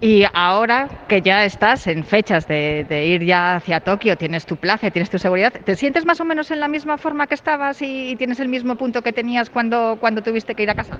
Y 0.00 0.24
ahora 0.32 0.88
que 1.06 1.20
ya 1.20 1.44
estás 1.44 1.86
en 1.88 2.02
fechas 2.02 2.48
de, 2.48 2.86
de, 2.88 3.04
ir 3.04 3.24
ya 3.24 3.56
hacia 3.56 3.80
Tokio, 3.80 4.16
tienes 4.16 4.46
tu 4.46 4.56
plaza, 4.56 4.90
tienes 4.90 5.10
tu 5.10 5.18
seguridad, 5.18 5.52
¿te 5.52 5.76
sientes 5.76 6.06
más 6.06 6.18
o 6.18 6.24
menos 6.24 6.50
en 6.50 6.60
la 6.60 6.68
misma 6.68 6.96
forma 6.96 7.26
que 7.26 7.34
estabas 7.34 7.82
y, 7.82 8.16
tienes 8.16 8.40
el 8.40 8.48
mismo 8.48 8.76
punto 8.76 9.02
que 9.02 9.12
tenías 9.12 9.50
cuando, 9.50 9.98
cuando 10.00 10.22
tuviste 10.22 10.54
que 10.54 10.62
ir 10.62 10.70
a 10.70 10.74
casa? 10.74 10.96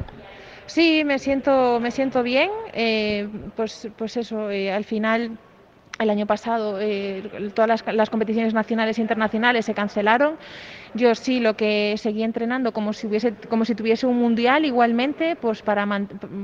Sí, 0.75 1.05
me 1.05 1.19
siento, 1.19 1.81
me 1.81 1.91
siento 1.91 2.23
bien. 2.23 2.51
Eh, 2.73 3.29
pues, 3.55 3.89
pues 3.95 4.17
eso, 4.17 4.51
eh, 4.51 4.73
al 4.73 4.85
final 4.85 5.37
el 5.99 6.09
año 6.09 6.27
pasado 6.27 6.79
eh, 6.81 7.23
todas 7.55 7.85
las, 7.87 8.09
competiciones 8.09 8.55
nacionales 8.55 8.97
e 8.99 9.03
internacionales 9.03 9.67
se 9.67 9.75
cancelaron. 9.75 10.39
Yo 10.95 11.15
sí 11.15 11.41
lo 11.41 11.55
que 11.55 11.95
seguí 11.97 12.23
entrenando 12.23 12.73
como 12.73 12.93
si 12.93 13.07
hubiese 13.07 13.35
como 13.49 13.65
si 13.65 13.75
tuviese 13.75 14.07
un 14.07 14.19
mundial 14.19 14.67
igualmente, 14.67 15.37
pues 15.37 15.63
para 15.63 15.87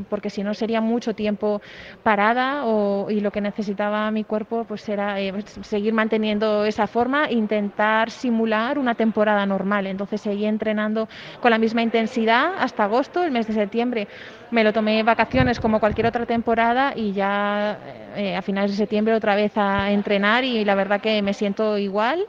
porque 0.09 0.31
si 0.31 0.43
no 0.43 0.55
sería 0.55 0.81
mucho 0.81 1.15
tiempo 1.15 1.61
parada 2.03 2.65
y 3.11 3.21
lo 3.21 3.31
que 3.31 3.43
necesitaba 3.43 4.11
mi 4.11 4.25
cuerpo 4.25 4.65
pues 4.65 4.89
era 4.89 5.21
eh, 5.21 5.33
seguir 5.63 5.93
manteniendo 5.93 6.65
esa 6.65 6.87
forma, 6.87 7.31
intentar 7.31 8.11
simular 8.11 8.79
una 8.79 8.95
temporada 8.95 9.45
normal. 9.45 9.87
Entonces 9.87 10.23
seguí 10.23 10.47
entrenando 10.47 11.09
con 11.41 11.51
la 11.51 11.59
misma 11.59 11.83
intensidad 11.83 12.55
hasta 12.59 12.85
agosto, 12.85 13.25
el 13.25 13.33
mes 13.33 13.47
de 13.47 13.53
septiembre 13.53 14.09
me 14.51 14.65
lo 14.65 14.73
tomé 14.73 15.03
vacaciones 15.03 15.61
como 15.61 15.79
cualquier 15.79 16.07
otra 16.07 16.25
temporada 16.25 16.93
y 16.97 17.13
ya 17.13 17.79
eh, 18.17 18.35
a 18.35 18.43
finales 18.43 18.71
de 18.71 18.77
septiembre 18.79 19.15
otra 19.15 19.35
vez 19.35 19.53
a 19.57 19.93
entrenar 19.93 20.45
y 20.45 20.65
la 20.65 20.75
verdad 20.75 21.01
que 21.03 21.21
me 21.23 21.35
siento 21.35 21.77
igual 21.77 22.25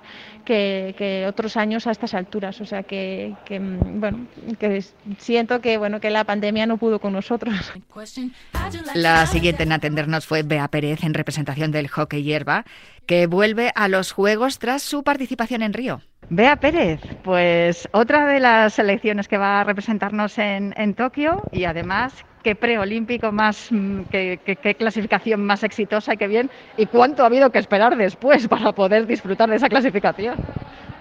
que, 0.50 1.26
otros 1.28 1.58
años 1.58 1.86
a 1.88 1.92
estas 1.92 2.14
alturas. 2.14 2.60
O 2.62 2.66
sea 2.66 2.84
que, 2.84 3.36
mm, 3.50 4.00
bueno, 4.00 4.28
que 4.58 4.84
siento 5.20 5.62
que 5.62 5.78
bueno 5.78 6.00
que 6.00 6.10
la 6.10 6.24
pandemia 6.24 6.66
no 6.66 6.78
pudo 6.78 7.00
con 7.00 7.14
nosotros. 7.14 7.54
La 8.96 9.26
siguiente 9.28 9.64
en 9.64 9.72
atendernos 9.72 10.26
fue 10.26 10.44
Bea 10.44 10.68
Pérez 10.68 11.04
en 11.04 11.14
representación 11.14 11.72
del 11.72 11.88
hockey 11.88 12.24
hierba, 12.24 12.66
que 13.10 13.26
vuelve 13.26 13.72
a 13.74 13.88
los 13.88 14.12
Juegos 14.12 14.60
tras 14.60 14.84
su 14.84 15.02
participación 15.02 15.64
en 15.64 15.74
Río. 15.74 16.02
Bea 16.30 16.58
Pérez, 16.58 17.02
pues 17.24 17.90
otra 17.92 18.28
de 18.28 18.40
las 18.40 18.76
selecciones 18.76 19.28
que 19.28 19.40
va 19.40 19.62
a 19.62 19.64
representarnos 19.64 20.38
en, 20.38 20.76
en 20.78 20.94
Tokio 20.94 21.42
y 21.52 21.64
además 21.64 22.14
qué 22.44 22.54
preolímpico 22.54 23.32
más, 23.32 23.72
mm, 23.72 24.02
qué, 24.12 24.40
qué, 24.46 24.76
clasificación 24.76 25.44
más 25.44 25.64
exitosa 25.64 26.14
y 26.14 26.18
qué 26.18 26.28
bien, 26.28 26.52
y 26.78 26.86
cuánto 26.86 27.24
ha 27.24 27.26
habido 27.26 27.52
que 27.52 27.58
esperar 27.58 27.98
después 27.98 28.48
para 28.48 28.74
poder 28.74 29.08
disfrutar 29.08 29.50
de 29.50 29.56
esa 29.56 29.70
clasificación. 29.70 30.36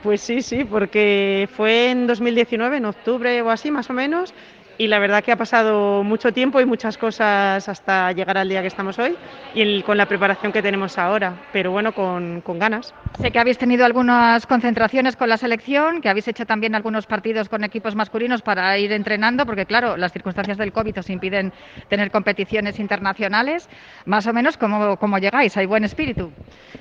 Pues 0.02 0.22
sí, 0.22 0.40
sí, 0.40 0.64
porque 0.64 1.46
fue 1.52 1.90
en 1.90 2.06
2019, 2.06 2.78
en 2.78 2.86
octubre 2.86 3.42
o 3.42 3.50
así 3.50 3.70
más 3.70 3.90
o 3.90 3.92
menos, 3.92 4.32
y 4.78 4.86
la 4.86 5.00
verdad 5.00 5.24
que 5.24 5.32
ha 5.32 5.36
pasado 5.36 6.04
mucho 6.04 6.32
tiempo 6.32 6.60
y 6.60 6.64
muchas 6.64 6.96
cosas 6.96 7.68
hasta 7.68 8.12
llegar 8.12 8.38
al 8.38 8.48
día 8.48 8.60
que 8.62 8.68
estamos 8.68 8.96
hoy 9.00 9.16
y 9.52 9.82
con 9.82 9.98
la 9.98 10.06
preparación 10.06 10.52
que 10.52 10.62
tenemos 10.62 10.96
ahora, 10.98 11.34
pero 11.52 11.72
bueno, 11.72 11.92
con, 11.92 12.40
con, 12.42 12.60
ganas. 12.60 12.94
Sé 13.20 13.32
que 13.32 13.40
habéis 13.40 13.58
tenido 13.58 13.84
algunas 13.84 14.46
concentraciones 14.46 15.16
con 15.16 15.28
la 15.28 15.36
selección, 15.36 16.00
que 16.00 16.08
habéis 16.08 16.28
hecho 16.28 16.46
también 16.46 16.76
algunos 16.76 17.06
partidos 17.06 17.48
con 17.48 17.64
equipos 17.64 17.96
masculinos 17.96 18.40
para 18.40 18.78
ir 18.78 18.92
entrenando, 18.92 19.44
porque 19.44 19.66
claro, 19.66 19.96
las 19.96 20.12
circunstancias 20.12 20.58
del 20.58 20.72
COVID 20.72 21.00
os 21.00 21.10
impiden 21.10 21.52
tener 21.88 22.12
competiciones 22.12 22.78
internacionales. 22.78 23.68
Más 24.06 24.26
o 24.28 24.32
menos, 24.32 24.56
¿cómo, 24.56 24.96
cómo 24.96 25.18
llegáis? 25.18 25.56
¿Hay 25.56 25.66
buen 25.66 25.82
espíritu? 25.84 26.30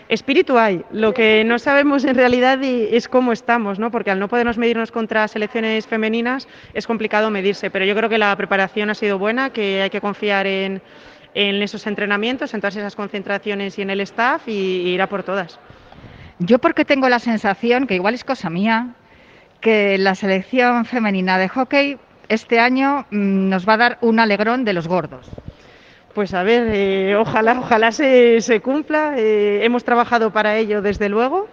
Espíritu 0.07 0.57
hay. 0.57 0.83
Lo 0.91 1.13
que 1.13 1.43
no 1.43 1.57
sabemos 1.57 2.05
en 2.05 2.15
realidad 2.15 2.59
es 2.63 3.07
cómo 3.07 3.33
estamos, 3.33 3.79
¿no? 3.79 3.89
porque 3.89 4.11
al 4.11 4.19
no 4.19 4.27
podernos 4.27 4.57
medirnos 4.57 4.91
contra 4.91 5.27
selecciones 5.27 5.87
femeninas 5.87 6.47
es 6.73 6.85
complicado 6.85 7.29
medirse, 7.31 7.69
pero 7.69 7.86
yo 7.87 7.95
creo 7.95 8.09
que 8.09 8.17
la 8.17 8.35
preparación 8.35 8.89
ha 8.89 8.95
sido 8.95 9.17
buena, 9.17 9.51
que 9.51 9.81
hay 9.81 9.89
que 9.89 10.01
confiar 10.01 10.45
en, 10.45 10.81
esos 11.33 11.87
entrenamientos, 11.87 12.53
en 12.53 12.61
todas 12.61 12.75
esas 12.75 12.95
concentraciones 12.95 13.77
y 13.79 13.81
en 13.81 13.89
el 13.89 14.01
staff 14.01 14.47
y, 14.47 14.51
ir 14.51 15.01
a 15.01 15.07
por 15.07 15.23
todas. 15.23 15.59
Yo 16.39 16.59
porque 16.59 16.85
tengo 16.85 17.09
la 17.09 17.19
sensación, 17.19 17.87
que 17.87 17.95
igual 17.95 18.13
es 18.13 18.23
cosa 18.23 18.49
mía, 18.49 18.95
que 19.61 19.97
la 19.97 20.15
selección 20.15 20.85
femenina 20.85 21.37
de 21.37 21.47
hockey 21.47 21.97
este 22.29 22.59
año 22.59 23.05
mm, 23.09 23.49
nos 23.49 23.67
va 23.67 23.73
a 23.73 23.77
dar 23.77 23.97
un 24.01 24.19
alegrón 24.19 24.65
de 24.65 24.73
los 24.73 24.87
gordos. 24.87 25.29
Pues 26.13 26.33
a 26.33 26.43
ver, 26.43 26.67
eh, 26.73 27.15
ojalá, 27.15 27.59
ojalá 27.59 27.91
se, 27.91 28.41
se 28.41 28.59
cumpla. 28.59 29.13
Eh, 29.17 29.63
hemos 29.63 29.83
trabajado 29.83 30.33
para 30.33 30.57
ello, 30.57 30.81
desde 30.81 31.09
luego. 31.09 31.47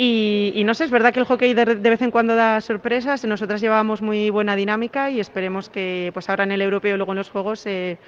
Y, 0.00 0.62
no 0.64 0.74
sé, 0.74 0.84
es 0.84 0.92
verdad 0.92 1.12
que 1.12 1.18
el 1.18 1.26
hockey 1.26 1.54
de, 1.54 1.64
vez 1.64 2.02
en 2.02 2.12
cuando 2.12 2.36
da 2.36 2.60
sorpresas. 2.60 3.24
Nosotras 3.24 3.60
llevamos 3.60 4.00
muy 4.00 4.30
buena 4.30 4.54
dinámica 4.54 5.10
y 5.10 5.18
esperemos 5.18 5.68
que 5.68 6.12
pues 6.14 6.30
ahora 6.30 6.44
en 6.44 6.52
el 6.52 6.62
europeo 6.62 6.94
y 6.94 6.96
luego 6.96 7.12
en 7.12 7.18
los 7.18 7.30
juegos 7.30 7.58
se, 7.58 7.98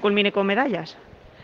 culmine 0.00 0.32
con 0.32 0.46
medallas. 0.46 0.96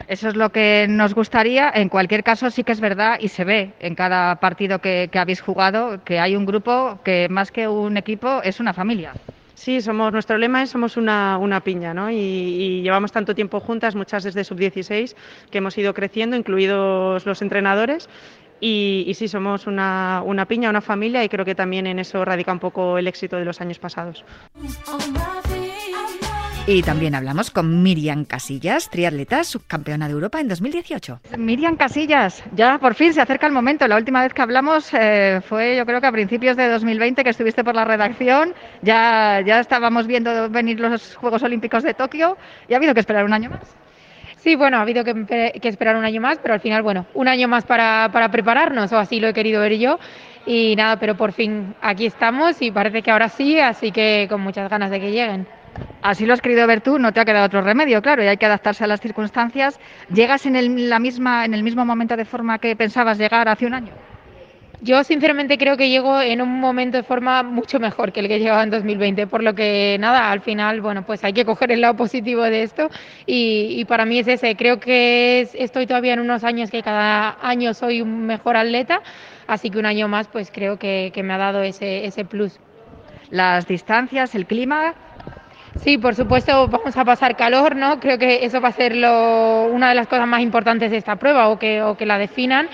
Eso 0.09 0.31
es 0.31 0.35
lo 0.35 0.49
que 0.49 0.87
nos 0.89 1.15
gustaría. 1.15 1.71
En 1.75 1.91
cualquier 1.91 2.25
caso, 2.25 2.51
sí 2.51 2.65
que 2.65 2.73
es 2.73 2.81
verdad 2.81 3.19
y 3.21 3.29
se 3.29 3.45
ve 3.45 3.75
en 3.79 3.95
cada 3.95 4.37
partido 4.37 4.79
que, 4.79 5.11
habéis 5.13 5.43
jugado 5.43 6.03
que 6.05 6.21
hay 6.21 6.37
un 6.37 6.47
grupo 6.47 6.99
que 7.05 7.29
más 7.29 7.53
que 7.53 7.69
un 7.69 7.99
equipo 7.99 8.41
es 8.43 8.61
una 8.61 8.73
familia. 8.73 9.13
Sí, 9.53 9.83
somos, 9.83 10.11
nuestro 10.11 10.39
lema 10.39 10.63
es 10.63 10.71
somos 10.71 10.97
una, 10.97 11.61
piña, 11.65 11.93
¿no? 11.93 12.11
Y, 12.11 12.15
y, 12.17 12.83
llevamos 12.83 13.13
tanto 13.13 13.35
tiempo 13.35 13.59
juntas, 13.61 13.95
muchas 13.95 14.23
desde 14.23 14.45
sub-16, 14.45 15.17
que 15.51 15.59
hemos 15.59 15.77
ido 15.79 15.95
creciendo, 15.95 16.37
incluidos 16.37 17.25
los 17.25 17.41
entrenadores, 17.41 18.09
y, 18.61 19.13
sí, 19.15 19.29
somos 19.29 19.67
una, 19.67 20.23
una 20.25 20.47
piña, 20.47 20.71
una 20.71 20.81
familia 20.81 21.23
y 21.25 21.29
creo 21.29 21.45
que 21.45 21.55
también 21.55 21.87
en 21.87 21.99
eso 21.99 22.25
radica 22.25 22.53
un 22.53 22.59
poco 22.59 22.99
el 22.99 23.07
éxito 23.07 23.37
de 23.37 23.45
los 23.45 23.61
años 23.61 23.79
pasados. 23.79 24.25
Y 26.69 26.83
también 26.83 27.15
hablamos 27.15 27.53
con 27.53 27.85
Miriam 27.85 28.25
Casillas, 28.25 28.91
triatleta, 28.91 29.45
subcampeona 29.45 30.09
de 30.09 30.15
Europa 30.15 30.41
en 30.41 30.49
2018. 30.49 31.21
Miriam 31.39 31.77
Casillas, 31.77 32.43
ya 32.57 32.79
por 32.79 32.97
fin 32.97 33.15
se 33.15 33.21
acerca 33.21 33.47
el 33.47 33.53
momento. 33.53 33.87
La 33.87 33.95
última 33.95 34.21
vez 34.21 34.35
que 34.35 34.43
hablamos 34.43 34.93
eh, 34.93 35.41
fue 35.47 35.77
yo 35.77 35.87
creo 35.87 36.01
que 36.01 36.09
a 36.09 36.13
principios 36.13 36.57
de 36.57 36.69
2020 36.69 37.23
que 37.23 37.31
estuviste 37.31 37.63
por 37.63 37.77
la 37.77 37.85
redacción. 37.85 38.53
Ya, 38.83 39.43
ya 39.47 39.61
estábamos 39.61 40.09
viendo 40.09 40.51
venir 40.51 40.81
los 40.81 41.15
Juegos 41.15 41.45
Olímpicos 41.45 41.85
de 41.85 41.95
Tokio 41.95 42.37
y 42.67 42.75
ha 42.75 42.79
habido 42.79 42.95
que 42.95 43.01
esperar 43.01 43.25
un 43.25 43.33
año 43.33 43.51
más. 43.51 43.86
Sí, 44.47 44.55
bueno, 44.55 44.77
ha 44.77 44.83
habido 44.83 45.03
que, 45.03 45.59
esperar 45.61 45.97
un 45.97 46.05
año 46.05 46.21
más, 46.21 46.39
pero 46.39 46.55
al 46.55 46.61
final, 46.61 46.81
bueno, 46.81 47.05
un 47.15 47.27
año 47.27 47.49
más 47.49 47.65
para, 47.65 48.11
para 48.13 48.29
prepararnos, 48.31 48.93
o 48.93 48.97
así 48.97 49.19
lo 49.19 49.27
he 49.27 49.35
querido 49.35 49.61
ver 49.61 49.77
yo. 49.77 49.99
Y 50.47 50.77
nada, 50.77 51.01
pero 51.01 51.17
por 51.17 51.33
fin 51.33 51.75
aquí 51.83 52.07
estamos 52.07 52.63
y 52.63 52.71
parece 52.71 53.03
que 53.03 53.11
ahora 53.11 53.29
sí, 53.29 53.59
así 53.59 53.91
que 53.91 54.29
con 54.31 54.41
muchas 54.43 54.71
ganas 54.71 54.93
de 54.93 55.01
que 55.01 55.11
lleguen. 55.11 55.49
Así 56.01 56.27
lo 56.27 56.33
has 56.33 56.41
querido 56.41 56.65
ver 56.69 56.81
tú, 56.81 56.97
no 56.97 57.11
te 57.11 57.19
ha 57.19 57.25
quedado 57.25 57.47
otro 57.47 57.61
remedio, 57.61 58.01
claro, 58.01 58.23
y 58.23 58.29
hay 58.29 58.37
que 58.37 58.47
adaptarse 58.47 58.85
a 58.85 58.87
las 58.87 59.01
circunstancias. 59.01 59.81
¿Llegas 60.15 60.47
en 60.47 60.55
el, 60.55 60.89
la 60.89 61.01
misma, 61.01 61.45
en 61.45 61.53
el 61.53 61.65
mismo 61.65 61.85
momento 61.85 62.17
de 62.17 62.25
forma 62.25 62.61
que 62.61 62.77
pensabas 62.77 63.19
llegar 63.19 63.49
hace 63.49 63.67
un 63.67 63.75
año? 63.75 63.95
Yo 64.83 65.03
sinceramente 65.05 65.57
creo 65.57 65.77
que 65.79 65.89
llego 65.89 66.21
en 66.21 66.43
un 66.43 66.61
momento 66.61 66.99
de 66.99 67.03
forma 67.03 67.43
mucho 67.43 67.81
mejor 67.81 68.13
que 68.13 68.21
el 68.21 68.29
que 68.29 68.39
llegaba 68.39 68.63
en 68.63 68.71
2020, 68.71 69.27
por 69.27 69.43
lo 69.43 69.55
que 69.55 69.97
nada, 69.99 70.31
al 70.31 70.43
final, 70.43 70.83
bueno, 70.83 71.03
pues 71.03 71.25
hay 71.25 71.33
que 71.33 71.47
coger 71.47 71.73
el 71.73 71.81
lado 71.81 71.97
positivo 71.97 72.43
de 72.43 72.63
esto 72.63 72.91
y, 73.25 73.85
para 73.87 74.05
mí 74.05 74.19
es 74.19 74.29
ese, 74.29 74.55
creo 74.55 74.79
que 74.79 75.49
estoy 75.55 75.87
todavía 75.87 76.13
en 76.13 76.21
unos 76.21 76.45
años 76.45 76.71
que 76.71 76.83
cada 76.83 77.39
año 77.41 77.73
soy 77.73 78.03
un 78.03 78.27
mejor 78.27 78.57
atleta, 78.57 79.01
así 79.47 79.71
que 79.71 79.79
un 79.79 79.87
año 79.87 80.09
más 80.09 80.29
pues 80.29 80.51
creo 80.53 80.79
que, 80.79 81.11
me 81.25 81.33
ha 81.33 81.39
dado 81.39 81.63
ese, 81.63 82.05
ese 82.05 82.27
plus. 82.27 82.61
Las 83.31 83.67
distancias, 83.67 84.35
el 84.35 84.47
clima, 84.47 84.95
Sí, 85.83 85.99
por 85.99 86.15
supuesto 86.15 86.69
vamos 86.69 86.97
a 86.97 87.05
pasar 87.05 87.37
calor, 87.37 87.77
¿no? 87.77 88.01
Creo 88.01 88.17
que 88.17 88.47
eso 88.47 88.63
va 88.63 88.69
a 88.69 88.73
ser 88.73 88.97
lo, 88.97 89.65
una 89.65 89.91
de 89.91 89.95
las 89.95 90.07
cosas 90.07 90.27
más 90.27 90.41
importantes 90.41 90.91
de 90.91 90.97
esta 90.97 91.17
prueba 91.17 91.49
o 91.51 91.59
que, 91.59 91.83
o 91.83 91.99
que 91.99 92.07
la 92.07 92.17
definan. 92.17 92.71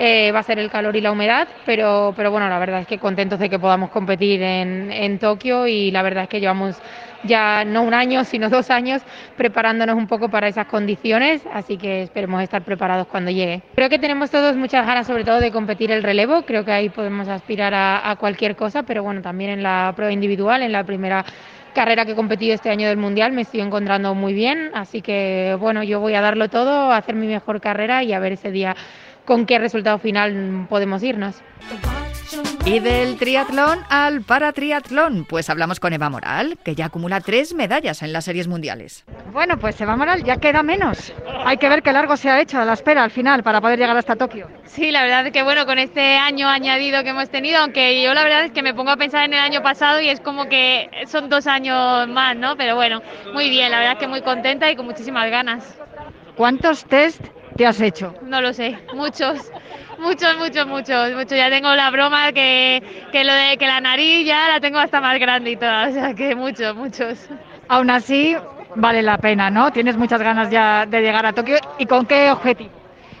Eh, 0.00 0.30
va 0.30 0.38
a 0.38 0.42
ser 0.44 0.60
el 0.60 0.70
calor 0.70 0.94
y 0.94 1.00
la 1.00 1.10
humedad, 1.10 1.48
pero, 1.66 2.14
pero 2.16 2.30
bueno, 2.30 2.48
la 2.48 2.60
verdad 2.60 2.82
es 2.82 2.86
que 2.86 2.98
contentos 2.98 3.40
de 3.40 3.50
que 3.50 3.58
podamos 3.58 3.90
competir 3.90 4.40
en, 4.40 4.92
en 4.92 5.18
Tokio 5.18 5.66
y 5.66 5.90
la 5.90 6.02
verdad 6.02 6.22
es 6.22 6.28
que 6.28 6.38
llevamos 6.38 6.80
ya 7.24 7.64
no 7.64 7.82
un 7.82 7.92
año, 7.94 8.22
sino 8.22 8.48
dos 8.48 8.70
años 8.70 9.02
preparándonos 9.36 9.96
un 9.96 10.06
poco 10.06 10.28
para 10.28 10.46
esas 10.46 10.66
condiciones, 10.66 11.42
así 11.52 11.76
que 11.76 12.02
esperemos 12.02 12.40
estar 12.44 12.62
preparados 12.62 13.08
cuando 13.08 13.32
llegue. 13.32 13.60
Creo 13.74 13.88
que 13.88 13.98
tenemos 13.98 14.30
todos 14.30 14.54
muchas 14.54 14.86
ganas, 14.86 15.04
sobre 15.04 15.24
todo, 15.24 15.40
de 15.40 15.50
competir 15.50 15.90
el 15.90 16.04
relevo, 16.04 16.42
creo 16.42 16.64
que 16.64 16.70
ahí 16.70 16.90
podemos 16.90 17.26
aspirar 17.26 17.74
a, 17.74 18.08
a 18.08 18.14
cualquier 18.14 18.54
cosa, 18.54 18.84
pero 18.84 19.02
bueno, 19.02 19.20
también 19.20 19.50
en 19.50 19.64
la 19.64 19.92
prueba 19.96 20.12
individual, 20.12 20.62
en 20.62 20.70
la 20.70 20.84
primera 20.84 21.24
carrera 21.74 22.04
que 22.04 22.12
he 22.12 22.16
competido 22.16 22.54
este 22.54 22.70
año 22.70 22.88
del 22.88 22.96
Mundial 22.96 23.32
me 23.32 23.42
estoy 23.42 23.60
encontrando 23.60 24.14
muy 24.14 24.32
bien, 24.32 24.70
así 24.74 25.02
que 25.02 25.56
bueno, 25.60 25.82
yo 25.82 26.00
voy 26.00 26.14
a 26.14 26.20
darlo 26.20 26.48
todo, 26.48 26.90
a 26.92 26.96
hacer 26.96 27.14
mi 27.14 27.26
mejor 27.26 27.60
carrera 27.60 28.02
y 28.02 28.12
a 28.12 28.18
ver 28.18 28.32
ese 28.32 28.50
día 28.50 28.74
con 29.28 29.44
qué 29.44 29.58
resultado 29.58 29.98
final 29.98 30.66
podemos 30.70 31.02
irnos. 31.02 31.36
Y 32.64 32.80
del 32.80 33.18
triatlón 33.18 33.80
al 33.90 34.22
paratriatlón, 34.22 35.26
pues 35.26 35.50
hablamos 35.50 35.80
con 35.80 35.92
Eva 35.92 36.08
Moral, 36.08 36.58
que 36.64 36.74
ya 36.74 36.86
acumula 36.86 37.20
tres 37.20 37.52
medallas 37.52 38.02
en 38.02 38.14
las 38.14 38.24
series 38.24 38.48
mundiales. 38.48 39.04
Bueno, 39.30 39.58
pues 39.58 39.78
Eva 39.82 39.96
Moral 39.96 40.24
ya 40.24 40.38
queda 40.38 40.62
menos. 40.62 41.12
Hay 41.44 41.58
que 41.58 41.68
ver 41.68 41.82
qué 41.82 41.92
largo 41.92 42.16
se 42.16 42.30
ha 42.30 42.40
hecho 42.40 42.58
a 42.58 42.64
la 42.64 42.72
espera 42.72 43.04
al 43.04 43.10
final 43.10 43.42
para 43.42 43.60
poder 43.60 43.78
llegar 43.78 43.96
hasta 43.98 44.16
Tokio. 44.16 44.48
Sí, 44.64 44.90
la 44.90 45.02
verdad 45.02 45.26
es 45.26 45.32
que 45.32 45.42
bueno, 45.42 45.66
con 45.66 45.78
este 45.78 46.16
año 46.16 46.48
añadido 46.48 47.02
que 47.02 47.10
hemos 47.10 47.28
tenido, 47.28 47.58
aunque 47.58 48.02
yo 48.02 48.14
la 48.14 48.22
verdad 48.22 48.46
es 48.46 48.52
que 48.52 48.62
me 48.62 48.72
pongo 48.72 48.92
a 48.92 48.96
pensar 48.96 49.24
en 49.26 49.34
el 49.34 49.40
año 49.40 49.62
pasado 49.62 50.00
y 50.00 50.08
es 50.08 50.20
como 50.20 50.48
que 50.48 50.88
son 51.06 51.28
dos 51.28 51.46
años 51.46 52.08
más, 52.08 52.34
¿no? 52.34 52.56
Pero 52.56 52.76
bueno, 52.76 53.02
muy 53.34 53.50
bien, 53.50 53.70
la 53.70 53.78
verdad 53.78 53.92
es 53.94 53.98
que 53.98 54.08
muy 54.08 54.22
contenta 54.22 54.70
y 54.70 54.76
con 54.76 54.86
muchísimas 54.86 55.30
ganas. 55.30 55.78
¿Cuántos 56.34 56.86
test 56.86 57.20
te 57.58 57.66
has 57.66 57.80
hecho? 57.80 58.14
No 58.22 58.40
lo 58.40 58.52
sé, 58.52 58.78
muchos, 58.94 59.50
muchos, 59.98 60.38
muchos, 60.38 60.66
muchos, 60.66 61.12
muchos. 61.12 61.36
Ya 61.36 61.50
tengo 61.50 61.74
la 61.74 61.90
broma 61.90 62.32
que, 62.32 62.80
que 63.10 63.24
lo 63.24 63.34
de 63.34 63.56
que 63.58 63.66
la 63.66 63.80
nariz 63.80 64.24
ya 64.24 64.48
la 64.48 64.60
tengo 64.60 64.78
hasta 64.78 65.00
más 65.00 65.18
grande 65.18 65.50
y 65.50 65.56
toda, 65.56 65.88
o 65.88 65.92
sea 65.92 66.14
que 66.14 66.36
muchos, 66.36 66.74
muchos. 66.76 67.18
Aún 67.66 67.90
así, 67.90 68.36
vale 68.76 69.02
la 69.02 69.18
pena, 69.18 69.50
¿no? 69.50 69.72
Tienes 69.72 69.96
muchas 69.96 70.22
ganas 70.22 70.50
ya 70.50 70.86
de 70.86 71.02
llegar 71.02 71.26
a 71.26 71.32
Tokio. 71.32 71.56
¿Y 71.78 71.86
con 71.86 72.06
qué 72.06 72.30
objetivo? 72.30 72.70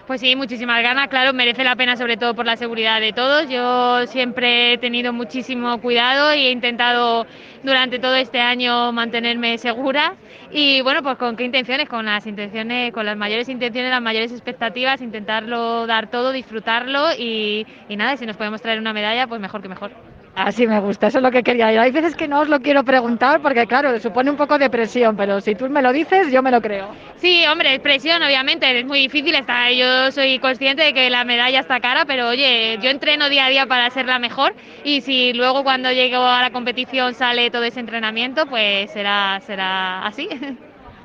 Pues 0.06 0.22
sí, 0.22 0.34
muchísimas 0.36 0.82
ganas, 0.82 1.08
claro, 1.08 1.34
merece 1.34 1.64
la 1.64 1.76
pena 1.76 1.94
sobre 1.94 2.16
todo 2.16 2.34
por 2.34 2.46
la 2.46 2.56
seguridad 2.56 2.98
de 2.98 3.12
todos. 3.12 3.46
Yo 3.50 4.06
siempre 4.06 4.72
he 4.72 4.78
tenido 4.78 5.12
muchísimo 5.12 5.78
cuidado 5.82 6.32
y 6.32 6.46
he 6.46 6.50
intentado 6.50 7.26
durante 7.62 7.98
todo 7.98 8.14
este 8.16 8.40
año 8.40 8.92
mantenerme 8.92 9.58
segura. 9.58 10.14
Y 10.50 10.80
bueno, 10.82 11.02
pues 11.02 11.16
con 11.16 11.36
qué 11.36 11.44
intenciones, 11.44 11.88
con 11.88 12.04
las 12.04 12.26
intenciones, 12.26 12.92
con 12.92 13.06
las 13.06 13.16
mayores 13.16 13.48
intenciones, 13.48 13.90
las 13.90 14.02
mayores 14.02 14.32
expectativas, 14.32 15.00
intentarlo 15.00 15.86
dar 15.86 16.10
todo, 16.10 16.32
disfrutarlo 16.32 17.12
y, 17.18 17.66
y 17.88 17.96
nada, 17.96 18.16
si 18.16 18.26
nos 18.26 18.36
podemos 18.36 18.62
traer 18.62 18.78
una 18.78 18.92
medalla, 18.92 19.26
pues 19.26 19.40
mejor 19.40 19.62
que 19.62 19.68
mejor. 19.68 20.17
Así 20.38 20.68
me 20.68 20.78
gusta, 20.78 21.08
eso 21.08 21.18
es 21.18 21.22
lo 21.24 21.32
que 21.32 21.42
quería. 21.42 21.66
Hay 21.66 21.90
veces 21.90 22.14
que 22.14 22.28
no 22.28 22.40
os 22.40 22.48
lo 22.48 22.60
quiero 22.60 22.84
preguntar 22.84 23.42
porque, 23.42 23.66
claro, 23.66 23.98
supone 23.98 24.30
un 24.30 24.36
poco 24.36 24.56
de 24.56 24.70
presión, 24.70 25.16
pero 25.16 25.40
si 25.40 25.56
tú 25.56 25.68
me 25.68 25.82
lo 25.82 25.92
dices, 25.92 26.30
yo 26.30 26.42
me 26.42 26.52
lo 26.52 26.60
creo. 26.60 26.88
Sí, 27.16 27.44
hombre, 27.46 27.74
es 27.74 27.80
presión, 27.80 28.22
obviamente, 28.22 28.78
es 28.78 28.86
muy 28.86 29.00
difícil. 29.00 29.34
Está, 29.34 29.72
yo 29.72 30.12
soy 30.12 30.38
consciente 30.38 30.84
de 30.84 30.94
que 30.94 31.10
la 31.10 31.24
medalla 31.24 31.58
está 31.58 31.80
cara, 31.80 32.04
pero 32.06 32.28
oye, 32.28 32.78
yo 32.80 32.88
entreno 32.88 33.28
día 33.28 33.46
a 33.46 33.48
día 33.48 33.66
para 33.66 33.90
ser 33.90 34.06
la 34.06 34.20
mejor 34.20 34.54
y 34.84 35.00
si 35.00 35.32
luego 35.32 35.64
cuando 35.64 35.90
llego 35.90 36.24
a 36.24 36.40
la 36.42 36.50
competición 36.50 37.14
sale 37.14 37.50
todo 37.50 37.64
ese 37.64 37.80
entrenamiento, 37.80 38.46
pues 38.46 38.92
será, 38.92 39.40
será 39.40 40.06
así. 40.06 40.28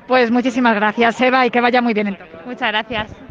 Pues 0.06 0.30
muchísimas 0.30 0.74
gracias, 0.74 1.18
Eva, 1.20 1.46
y 1.46 1.50
que 1.50 1.62
vaya 1.62 1.80
muy 1.80 1.94
bien 1.94 2.08
en 2.08 2.16
Tokio. 2.16 2.38
Muchas 2.44 2.68
gracias. 2.68 3.23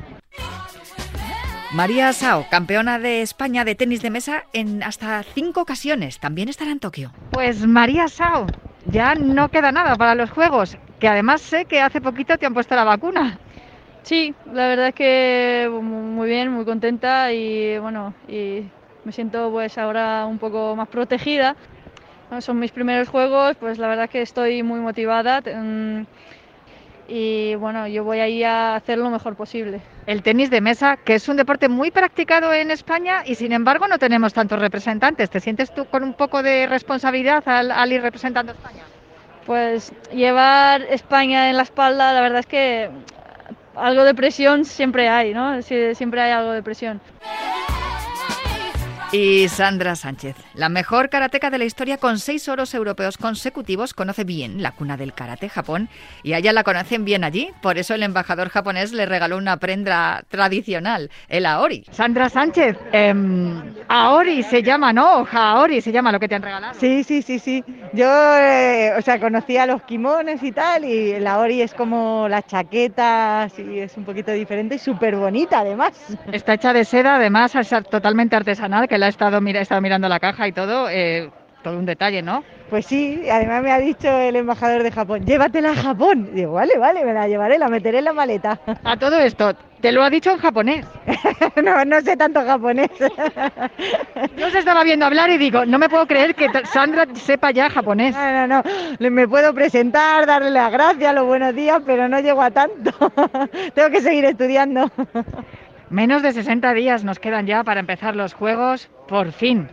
María 1.73 2.13
Sao, 2.13 2.45
campeona 2.51 2.99
de 2.99 3.23
España 3.23 3.65
de 3.65 3.73
tenis 3.73 4.03
de 4.03 4.11
mesa 4.11 4.43
en 4.53 4.83
hasta 4.83 5.23
cinco 5.23 5.61
ocasiones, 5.61 6.19
también 6.19 6.47
estará 6.47 6.69
en 6.69 6.79
Tokio. 6.79 7.11
Pues 7.31 7.65
María 7.65 8.07
Sao, 8.07 8.45
ya 8.91 9.15
no 9.15 9.49
queda 9.49 9.71
nada 9.71 9.95
para 9.95 10.13
los 10.13 10.29
Juegos, 10.29 10.77
que 10.99 11.07
además 11.07 11.41
sé 11.41 11.65
que 11.65 11.81
hace 11.81 11.99
poquito 11.99 12.37
te 12.37 12.45
han 12.45 12.53
puesto 12.53 12.75
la 12.75 12.83
vacuna. 12.83 13.39
Sí, 14.03 14.35
la 14.45 14.67
verdad 14.67 14.89
es 14.89 14.95
que 14.95 15.67
muy 15.81 16.29
bien, 16.29 16.51
muy 16.51 16.63
contenta 16.63 17.33
y 17.33 17.79
bueno, 17.79 18.13
y 18.27 18.65
me 19.03 19.11
siento 19.11 19.49
pues 19.49 19.75
ahora 19.79 20.27
un 20.27 20.37
poco 20.37 20.75
más 20.75 20.89
protegida. 20.89 21.55
Son 22.39 22.59
mis 22.59 22.71
primeros 22.71 23.09
juegos, 23.09 23.55
pues 23.59 23.79
la 23.79 23.87
verdad 23.87 24.05
es 24.05 24.11
que 24.11 24.21
estoy 24.21 24.61
muy 24.61 24.79
motivada 24.79 25.41
y 27.07 27.55
bueno, 27.55 27.87
yo 27.87 28.03
voy 28.03 28.19
ahí 28.19 28.43
a 28.43 28.75
hacer 28.75 28.97
lo 28.97 29.09
mejor 29.09 29.35
posible. 29.35 29.81
El 30.05 30.23
tenis 30.23 30.49
de 30.49 30.61
mesa, 30.61 30.97
que 30.97 31.15
es 31.15 31.27
un 31.27 31.37
deporte 31.37 31.67
muy 31.67 31.91
practicado 31.91 32.53
en 32.53 32.71
España 32.71 33.23
y 33.25 33.35
sin 33.35 33.51
embargo 33.51 33.87
no 33.87 33.99
tenemos 33.99 34.33
tantos 34.33 34.59
representantes. 34.59 35.29
¿Te 35.29 35.39
sientes 35.39 35.73
tú 35.73 35.85
con 35.85 36.03
un 36.03 36.13
poco 36.13 36.41
de 36.41 36.67
responsabilidad 36.67 37.43
al, 37.47 37.91
ir 37.91 38.01
representando 38.01 38.51
a 38.51 38.55
España? 38.55 38.83
Pues 39.45 39.91
llevar 40.13 40.81
España 40.83 41.49
en 41.49 41.57
la 41.57 41.63
espalda, 41.63 42.13
la 42.13 42.21
verdad 42.21 42.39
es 42.39 42.45
que 42.45 42.89
algo 43.75 44.03
de 44.03 44.13
presión 44.13 44.63
siempre 44.63 45.09
hay, 45.09 45.33
¿no? 45.33 45.61
siempre 45.61 46.21
hay 46.21 46.31
algo 46.31 46.51
de 46.51 46.63
presión. 46.63 47.01
Y 49.13 49.47
Sandra 49.47 49.95
Sánchez, 49.95 50.35
la 50.55 50.69
mejor 50.69 51.09
karateca 51.09 51.51
de 51.51 51.59
la 51.59 51.65
historia 51.65 51.97
con 51.97 52.17
seis 52.17 52.49
oros 52.49 52.73
europeos 52.73 53.19
consecutivos, 53.19 53.93
conoce 53.93 54.23
bien 54.23 54.63
la 54.63 54.71
cuna 54.71 54.97
del 54.97 55.13
karate 55.13 55.49
Japón 55.49 55.87
y 56.23 56.33
a 56.33 56.39
ella 56.39 56.51
la 56.51 56.63
conocen 56.63 57.05
bien 57.05 57.23
allí. 57.23 57.51
Por 57.61 57.77
eso 57.77 57.93
el 57.93 58.01
embajador 58.01 58.49
japonés 58.49 58.91
le 58.91 59.05
regaló 59.05 59.37
una 59.37 59.57
prenda 59.57 60.23
tradicional, 60.29 61.11
el 61.29 61.45
Aori. 61.45 61.85
Sandra 61.91 62.27
Sánchez, 62.27 62.75
em, 62.91 63.61
Aori 63.87 64.41
se 64.41 64.63
llama, 64.63 64.91
¿no? 64.91 65.27
Aori 65.31 65.79
se 65.81 65.91
llama 65.91 66.11
lo 66.11 66.19
que 66.19 66.27
te 66.27 66.33
han 66.33 66.41
regalado. 66.41 66.73
Sí, 66.79 67.03
sí, 67.03 67.21
sí, 67.21 67.37
sí. 67.37 67.63
Yo, 67.93 68.07
eh, 68.07 68.93
o 68.97 69.01
sea, 69.03 69.19
conocía 69.19 69.67
los 69.67 69.83
kimones 69.83 70.41
y 70.41 70.51
tal 70.51 70.85
y 70.85 71.11
el 71.11 71.27
Aori 71.27 71.61
es 71.61 71.75
como 71.75 72.27
la 72.27 72.41
chaqueta, 72.41 73.47
sí, 73.55 73.77
es 73.77 73.95
un 73.95 74.05
poquito 74.05 74.31
diferente 74.31 74.73
y 74.73 74.79
súper 74.79 75.15
bonita 75.17 75.59
además. 75.59 75.91
Está 76.31 76.55
hecha 76.55 76.73
de 76.73 76.83
seda, 76.83 77.17
además 77.17 77.53
es 77.53 77.69
totalmente 77.91 78.35
artesanal, 78.35 78.87
que 78.87 79.02
ha 79.05 79.09
estado, 79.09 79.41
mira, 79.41 79.61
estado 79.61 79.81
mirando 79.81 80.09
la 80.09 80.19
caja 80.19 80.47
y 80.47 80.51
todo, 80.51 80.89
eh, 80.89 81.29
todo 81.63 81.77
un 81.77 81.85
detalle, 81.85 82.21
¿no? 82.21 82.43
Pues 82.69 82.85
sí, 82.85 83.21
además 83.29 83.61
me 83.63 83.71
ha 83.71 83.79
dicho 83.79 84.09
el 84.09 84.35
embajador 84.35 84.83
de 84.83 84.91
Japón, 84.91 85.25
llévatela 85.25 85.71
a 85.71 85.75
Japón. 85.75 86.29
digo, 86.33 86.53
vale, 86.53 86.77
vale, 86.77 87.05
me 87.05 87.13
la 87.13 87.27
llevaré, 87.27 87.57
la 87.57 87.67
meteré 87.67 87.99
en 87.99 88.05
la 88.05 88.13
maleta. 88.13 88.59
A 88.83 88.97
todo 88.97 89.19
esto, 89.19 89.53
te 89.79 89.91
lo 89.91 90.01
ha 90.01 90.09
dicho 90.09 90.31
en 90.31 90.37
japonés. 90.37 90.85
no, 91.63 91.85
no 91.85 92.01
sé 92.01 92.17
tanto 92.17 92.41
japonés. 92.43 92.89
Yo 94.37 94.49
se 94.49 94.59
estaba 94.59 94.83
viendo 94.83 95.05
hablar 95.05 95.29
y 95.29 95.37
digo, 95.37 95.65
no 95.65 95.77
me 95.77 95.89
puedo 95.89 96.07
creer 96.07 96.35
que 96.35 96.47
Sandra 96.65 97.05
sepa 97.13 97.51
ya 97.51 97.69
japonés. 97.69 98.15
No, 98.15 98.47
no, 98.47 98.63
no. 98.99 99.09
Me 99.11 99.27
puedo 99.27 99.53
presentar, 99.53 100.25
darle 100.25 100.51
las 100.51 100.71
gracias, 100.71 101.13
los 101.13 101.25
buenos 101.25 101.53
días, 101.53 101.81
pero 101.85 102.07
no 102.07 102.19
llego 102.21 102.41
a 102.41 102.49
tanto. 102.51 102.91
Tengo 103.75 103.89
que 103.89 104.01
seguir 104.01 104.25
estudiando. 104.25 104.89
Menos 105.93 106.23
de 106.23 106.33
60 106.33 106.73
días 106.73 107.03
nos 107.03 107.19
quedan 107.19 107.45
ya 107.45 107.63
para 107.63 107.79
empezar 107.79 108.15
los 108.15 108.33
juegos, 108.33 108.89
por 109.07 109.31
fin. 109.31 109.69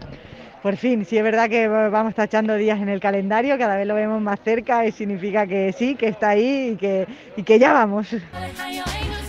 Por 0.62 0.76
fin, 0.76 1.06
sí 1.06 1.16
es 1.16 1.24
verdad 1.24 1.48
que 1.48 1.66
vamos 1.66 2.14
tachando 2.14 2.56
días 2.56 2.78
en 2.78 2.90
el 2.90 3.00
calendario, 3.00 3.56
cada 3.56 3.78
vez 3.78 3.86
lo 3.86 3.94
vemos 3.94 4.20
más 4.20 4.38
cerca 4.44 4.84
y 4.84 4.92
significa 4.92 5.46
que 5.46 5.72
sí, 5.72 5.94
que 5.94 6.08
está 6.08 6.28
ahí 6.28 6.72
y 6.72 6.76
que, 6.76 7.06
y 7.38 7.42
que 7.42 7.58
ya 7.58 7.72
vamos. 7.72 8.14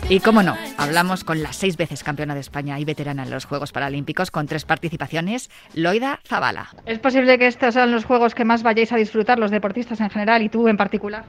Y 0.10 0.20
cómo 0.20 0.44
no, 0.44 0.58
hablamos 0.78 1.24
con 1.24 1.42
la 1.42 1.54
seis 1.54 1.78
veces 1.78 2.04
campeona 2.04 2.34
de 2.34 2.42
España 2.42 2.78
y 2.78 2.84
veterana 2.84 3.24
en 3.24 3.30
los 3.30 3.46
Juegos 3.46 3.72
Paralímpicos 3.72 4.30
con 4.30 4.46
tres 4.46 4.66
participaciones, 4.66 5.50
Loida 5.74 6.20
Zavala. 6.28 6.72
¿Es 6.86 7.00
posible 7.00 7.40
que 7.40 7.48
estos 7.48 7.74
sean 7.74 7.92
los 7.92 8.04
juegos 8.04 8.36
que 8.36 8.44
más 8.44 8.64
vayáis 8.64 8.92
a 8.92 8.98
disfrutar 8.98 9.40
los 9.40 9.50
deportistas 9.50 10.02
en 10.02 10.10
general 10.10 10.42
y 10.42 10.50
tú 10.50 10.68
en 10.68 10.76
particular? 10.76 11.24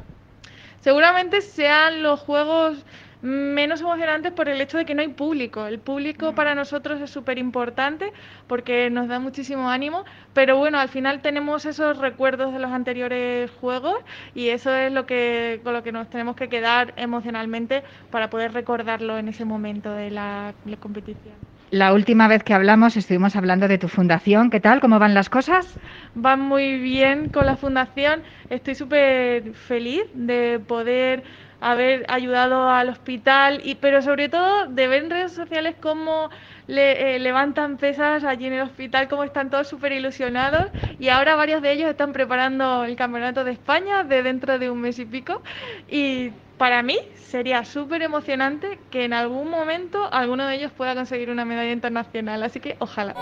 Seguramente 0.81 1.41
sean 1.41 2.03
los 2.03 2.19
juegos 2.19 2.85
menos 3.23 3.81
emocionantes 3.81 4.33
por 4.33 4.49
el 4.49 4.61
hecho 4.61 4.79
de 4.79 4.85
que 4.85 4.95
no 4.95 5.01
hay 5.01 5.09
público. 5.09 5.65
El 5.67 5.79
público 5.79 6.35
para 6.35 6.55
nosotros 6.55 7.01
es 7.01 7.11
súper 7.11 7.39
importante 7.39 8.13
porque 8.49 8.91
nos 8.91 9.09
da 9.09 9.21
muchísimo 9.21 9.71
ánimo, 9.71 10.05
pero 10.35 10.57
bueno, 10.57 10.79
al 10.79 10.89
final 10.89 11.23
tenemos 11.23 11.65
esos 11.65 11.99
recuerdos 11.99 12.53
de 12.53 12.59
los 12.59 12.73
anteriores 12.73 13.51
juegos 13.61 13.97
y 14.35 14.49
eso 14.49 14.75
es 14.75 14.93
lo 14.93 15.07
que 15.07 15.61
con 15.63 15.73
lo 15.73 15.85
que 15.85 15.93
nos 15.93 16.11
tenemos 16.11 16.35
que 16.35 16.49
quedar 16.49 16.93
emocionalmente 16.97 17.85
para 18.11 18.29
poder 18.29 18.53
recordarlo 18.53 19.17
en 19.17 19.29
ese 19.29 19.45
momento 19.45 19.93
de 19.93 20.11
la, 20.11 20.53
competición. 20.81 21.35
La 21.71 21.95
última 21.95 22.29
vez 22.29 22.43
que 22.43 22.53
hablamos 22.53 22.97
estuvimos 22.97 23.37
hablando 23.37 23.67
de 23.67 23.79
tu 23.79 23.89
fundación. 23.89 24.51
¿Qué 24.51 24.61
tal? 24.61 24.81
¿Cómo 24.81 24.99
van 24.99 25.15
las 25.15 25.31
cosas? 25.31 25.79
Van 26.15 26.41
muy 26.41 26.79
bien 26.79 27.31
con 27.31 27.47
la 27.47 27.57
fundación. 27.57 28.23
Estoy 28.51 28.75
súper 28.75 29.55
feliz 29.55 30.03
de 30.13 30.61
poder 30.67 31.23
haber 31.63 32.05
ayudado 32.09 32.69
al 32.69 32.89
hospital, 32.89 33.61
y, 33.65 33.77
pero 33.77 34.03
sobre 34.03 34.29
todo 34.29 34.67
de 34.67 34.89
ver 34.89 35.05
en 35.05 35.11
redes 35.11 35.33
sociales 35.33 35.77
cómo 35.81 36.29
le, 36.67 37.17
eh, 37.17 37.19
levantan 37.19 37.79
pesas 37.79 38.25
allí 38.25 38.47
en 38.47 38.55
el 38.55 38.63
hospital, 38.63 39.09
cómo 39.09 39.25
están 39.25 39.51
todos 39.51 39.69
súper 39.69 39.93
ilusionados 39.93 40.71
y 40.99 41.09
ahora 41.09 41.37
varios 41.37 41.63
de 41.63 41.73
ellos 41.73 41.89
están 41.89 42.13
preparando 42.13 42.85
el 42.85 42.97
Campeonato 42.97 43.45
de 43.45 43.53
España 43.53 44.05
de 44.05 44.23
dentro 44.23 44.59
de 44.59 44.71
un 44.71 44.81
mes 44.81 44.99
y 44.99 45.07
pico. 45.07 45.43
Y 45.89 46.33
para 46.57 46.83
mí 46.83 46.99
sería 47.15 47.65
súper 47.65 48.03
emocionante 48.03 48.81
que 48.91 49.05
en 49.05 49.13
algún 49.13 49.49
momento 49.49 50.13
alguno 50.13 50.47
de 50.47 50.57
ellos 50.57 50.73
pueda 50.73 50.95
conseguir 50.95 51.31
una 51.31 51.45
medalla 51.45 51.73
internacional, 51.73 52.43
así 52.43 52.61
que 52.61 52.77
ojalá. 52.81 53.15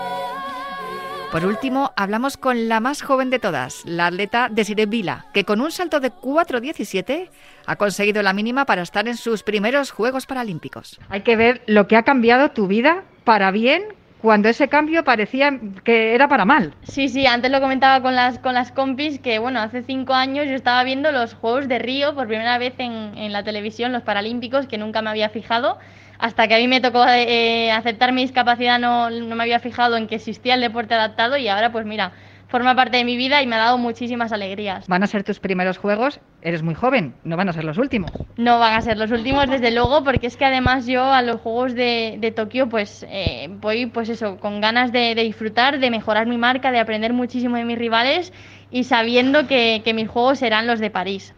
Por 1.31 1.45
último, 1.45 1.93
hablamos 1.95 2.35
con 2.35 2.67
la 2.67 2.81
más 2.81 3.01
joven 3.01 3.29
de 3.29 3.39
todas, 3.39 3.85
la 3.85 4.07
atleta 4.07 4.49
Desiree 4.51 4.85
Vila, 4.85 5.27
que 5.33 5.45
con 5.45 5.61
un 5.61 5.71
salto 5.71 6.01
de 6.01 6.11
4.17 6.11 7.29
ha 7.65 7.75
conseguido 7.77 8.21
la 8.21 8.33
mínima 8.33 8.65
para 8.65 8.81
estar 8.81 9.07
en 9.07 9.15
sus 9.15 9.41
primeros 9.41 9.91
Juegos 9.91 10.25
Paralímpicos. 10.25 10.99
Hay 11.07 11.21
que 11.21 11.37
ver 11.37 11.61
lo 11.67 11.87
que 11.87 11.95
ha 11.95 12.03
cambiado 12.03 12.51
tu 12.51 12.67
vida 12.67 13.05
para 13.23 13.49
bien 13.51 13.81
cuando 14.21 14.49
ese 14.49 14.67
cambio 14.67 15.05
parecía 15.05 15.57
que 15.85 16.13
era 16.13 16.27
para 16.27 16.43
mal. 16.43 16.73
Sí, 16.83 17.07
sí, 17.07 17.25
antes 17.25 17.49
lo 17.49 17.61
comentaba 17.61 18.01
con 18.01 18.13
las, 18.13 18.37
con 18.39 18.53
las 18.53 18.73
compis 18.73 19.19
que, 19.19 19.39
bueno, 19.39 19.61
hace 19.61 19.83
cinco 19.83 20.13
años 20.13 20.47
yo 20.47 20.55
estaba 20.55 20.83
viendo 20.83 21.13
los 21.13 21.33
Juegos 21.33 21.69
de 21.69 21.79
Río 21.79 22.13
por 22.13 22.27
primera 22.27 22.57
vez 22.57 22.73
en, 22.77 23.17
en 23.17 23.31
la 23.31 23.43
televisión, 23.45 23.93
los 23.93 24.03
Paralímpicos, 24.03 24.67
que 24.67 24.77
nunca 24.77 25.01
me 25.01 25.09
había 25.09 25.29
fijado 25.29 25.79
hasta 26.21 26.47
que 26.47 26.55
a 26.55 26.57
mí 26.59 26.67
me 26.67 26.79
tocó 26.79 27.03
eh, 27.07 27.71
aceptar 27.71 28.13
mi 28.13 28.21
discapacidad 28.21 28.79
no, 28.79 29.09
no 29.09 29.35
me 29.35 29.43
había 29.43 29.59
fijado 29.59 29.97
en 29.97 30.07
que 30.07 30.15
existía 30.15 30.53
el 30.53 30.61
deporte 30.61 30.93
adaptado 30.93 31.35
y 31.35 31.47
ahora 31.47 31.71
pues 31.71 31.85
mira, 31.85 32.13
forma 32.47 32.75
parte 32.75 32.97
de 32.97 33.05
mi 33.05 33.17
vida 33.17 33.41
y 33.41 33.47
me 33.47 33.55
ha 33.55 33.59
dado 33.59 33.79
muchísimas 33.79 34.31
alegrías. 34.31 34.85
Van 34.87 35.01
a 35.01 35.07
ser 35.07 35.23
tus 35.23 35.39
primeros 35.39 35.79
juegos, 35.79 36.19
eres 36.43 36.61
muy 36.61 36.75
joven, 36.75 37.15
no 37.23 37.37
van 37.37 37.49
a 37.49 37.53
ser 37.53 37.63
los 37.63 37.79
últimos. 37.79 38.11
No 38.37 38.59
van 38.59 38.75
a 38.75 38.81
ser 38.81 38.97
los 38.97 39.09
últimos 39.09 39.49
desde 39.49 39.71
luego, 39.71 40.03
porque 40.03 40.27
es 40.27 40.37
que 40.37 40.45
además 40.45 40.85
yo 40.85 41.03
a 41.03 41.23
los 41.23 41.41
Juegos 41.41 41.73
de, 41.73 42.17
de 42.19 42.31
Tokio 42.31 42.69
pues 42.69 43.03
eh, 43.09 43.47
voy 43.49 43.87
pues 43.87 44.09
eso, 44.09 44.37
con 44.37 44.61
ganas 44.61 44.91
de, 44.91 45.15
disfrutar, 45.15 45.79
de 45.79 45.89
mejorar 45.89 46.27
mi 46.27 46.37
marca, 46.37 46.71
de 46.71 46.79
aprender 46.79 47.13
muchísimo 47.13 47.55
de 47.55 47.65
mis 47.65 47.79
rivales 47.79 48.31
y 48.69 48.83
sabiendo 48.83 49.47
que, 49.47 49.81
que 49.83 49.95
mis 49.95 50.07
juegos 50.07 50.37
serán 50.37 50.67
los 50.67 50.79
de 50.79 50.91
París. 50.91 51.33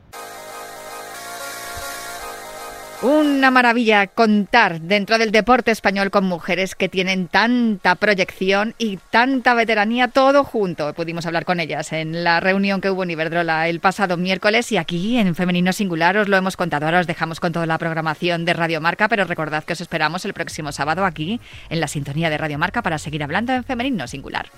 Una 3.04 3.52
maravilla 3.52 4.08
contar 4.08 4.80
dentro 4.80 5.18
del 5.18 5.34
deporte 5.34 5.72
español 5.72 6.10
con 6.10 6.24
mujeres 6.24 6.74
que 6.74 6.88
tienen 6.88 7.28
tanta 7.28 7.96
proyección 7.96 8.76
y 8.78 8.96
tanta 8.96 9.54
veteranía 9.54 10.08
todo 10.08 10.46
junto. 10.46 10.94
Pudimos 10.94 11.26
hablar 11.26 11.44
con 11.44 11.60
ellas 11.60 11.92
en 11.92 12.24
la 12.24 12.40
reunión 12.40 12.80
que 12.80 12.90
hubo 12.90 13.04
en 13.04 13.12
Iberdrola 13.12 13.68
el 13.68 13.82
pasado 13.82 14.16
miércoles 14.16 14.72
y 14.72 14.78
aquí 14.78 15.18
en 15.18 15.36
Femenino 15.36 15.74
Singular 15.74 16.16
os 16.16 16.30
lo 16.30 16.38
hemos 16.38 16.56
contado. 16.56 16.86
Ahora 16.86 17.02
os 17.02 17.08
dejamos 17.08 17.42
con 17.42 17.52
toda 17.52 17.66
la 17.66 17.78
programación 17.78 18.46
de 18.46 18.54
Radio 18.54 18.80
Marca, 18.80 19.10
pero 19.10 19.26
recordad 19.26 19.66
que 19.66 19.74
os 19.74 19.82
esperamos 19.82 20.24
el 20.24 20.34
próximo 20.34 20.72
sábado 20.72 21.04
aquí 21.04 21.42
en 21.70 21.82
la 21.82 21.90
sintonía 21.90 22.30
de 22.30 22.38
Radio 22.38 22.58
Marca 22.58 22.82
para 22.84 23.00
seguir 23.00 23.22
hablando 23.22 23.52
en 23.52 23.66
Femenino 23.66 24.08
Singular. 24.08 24.50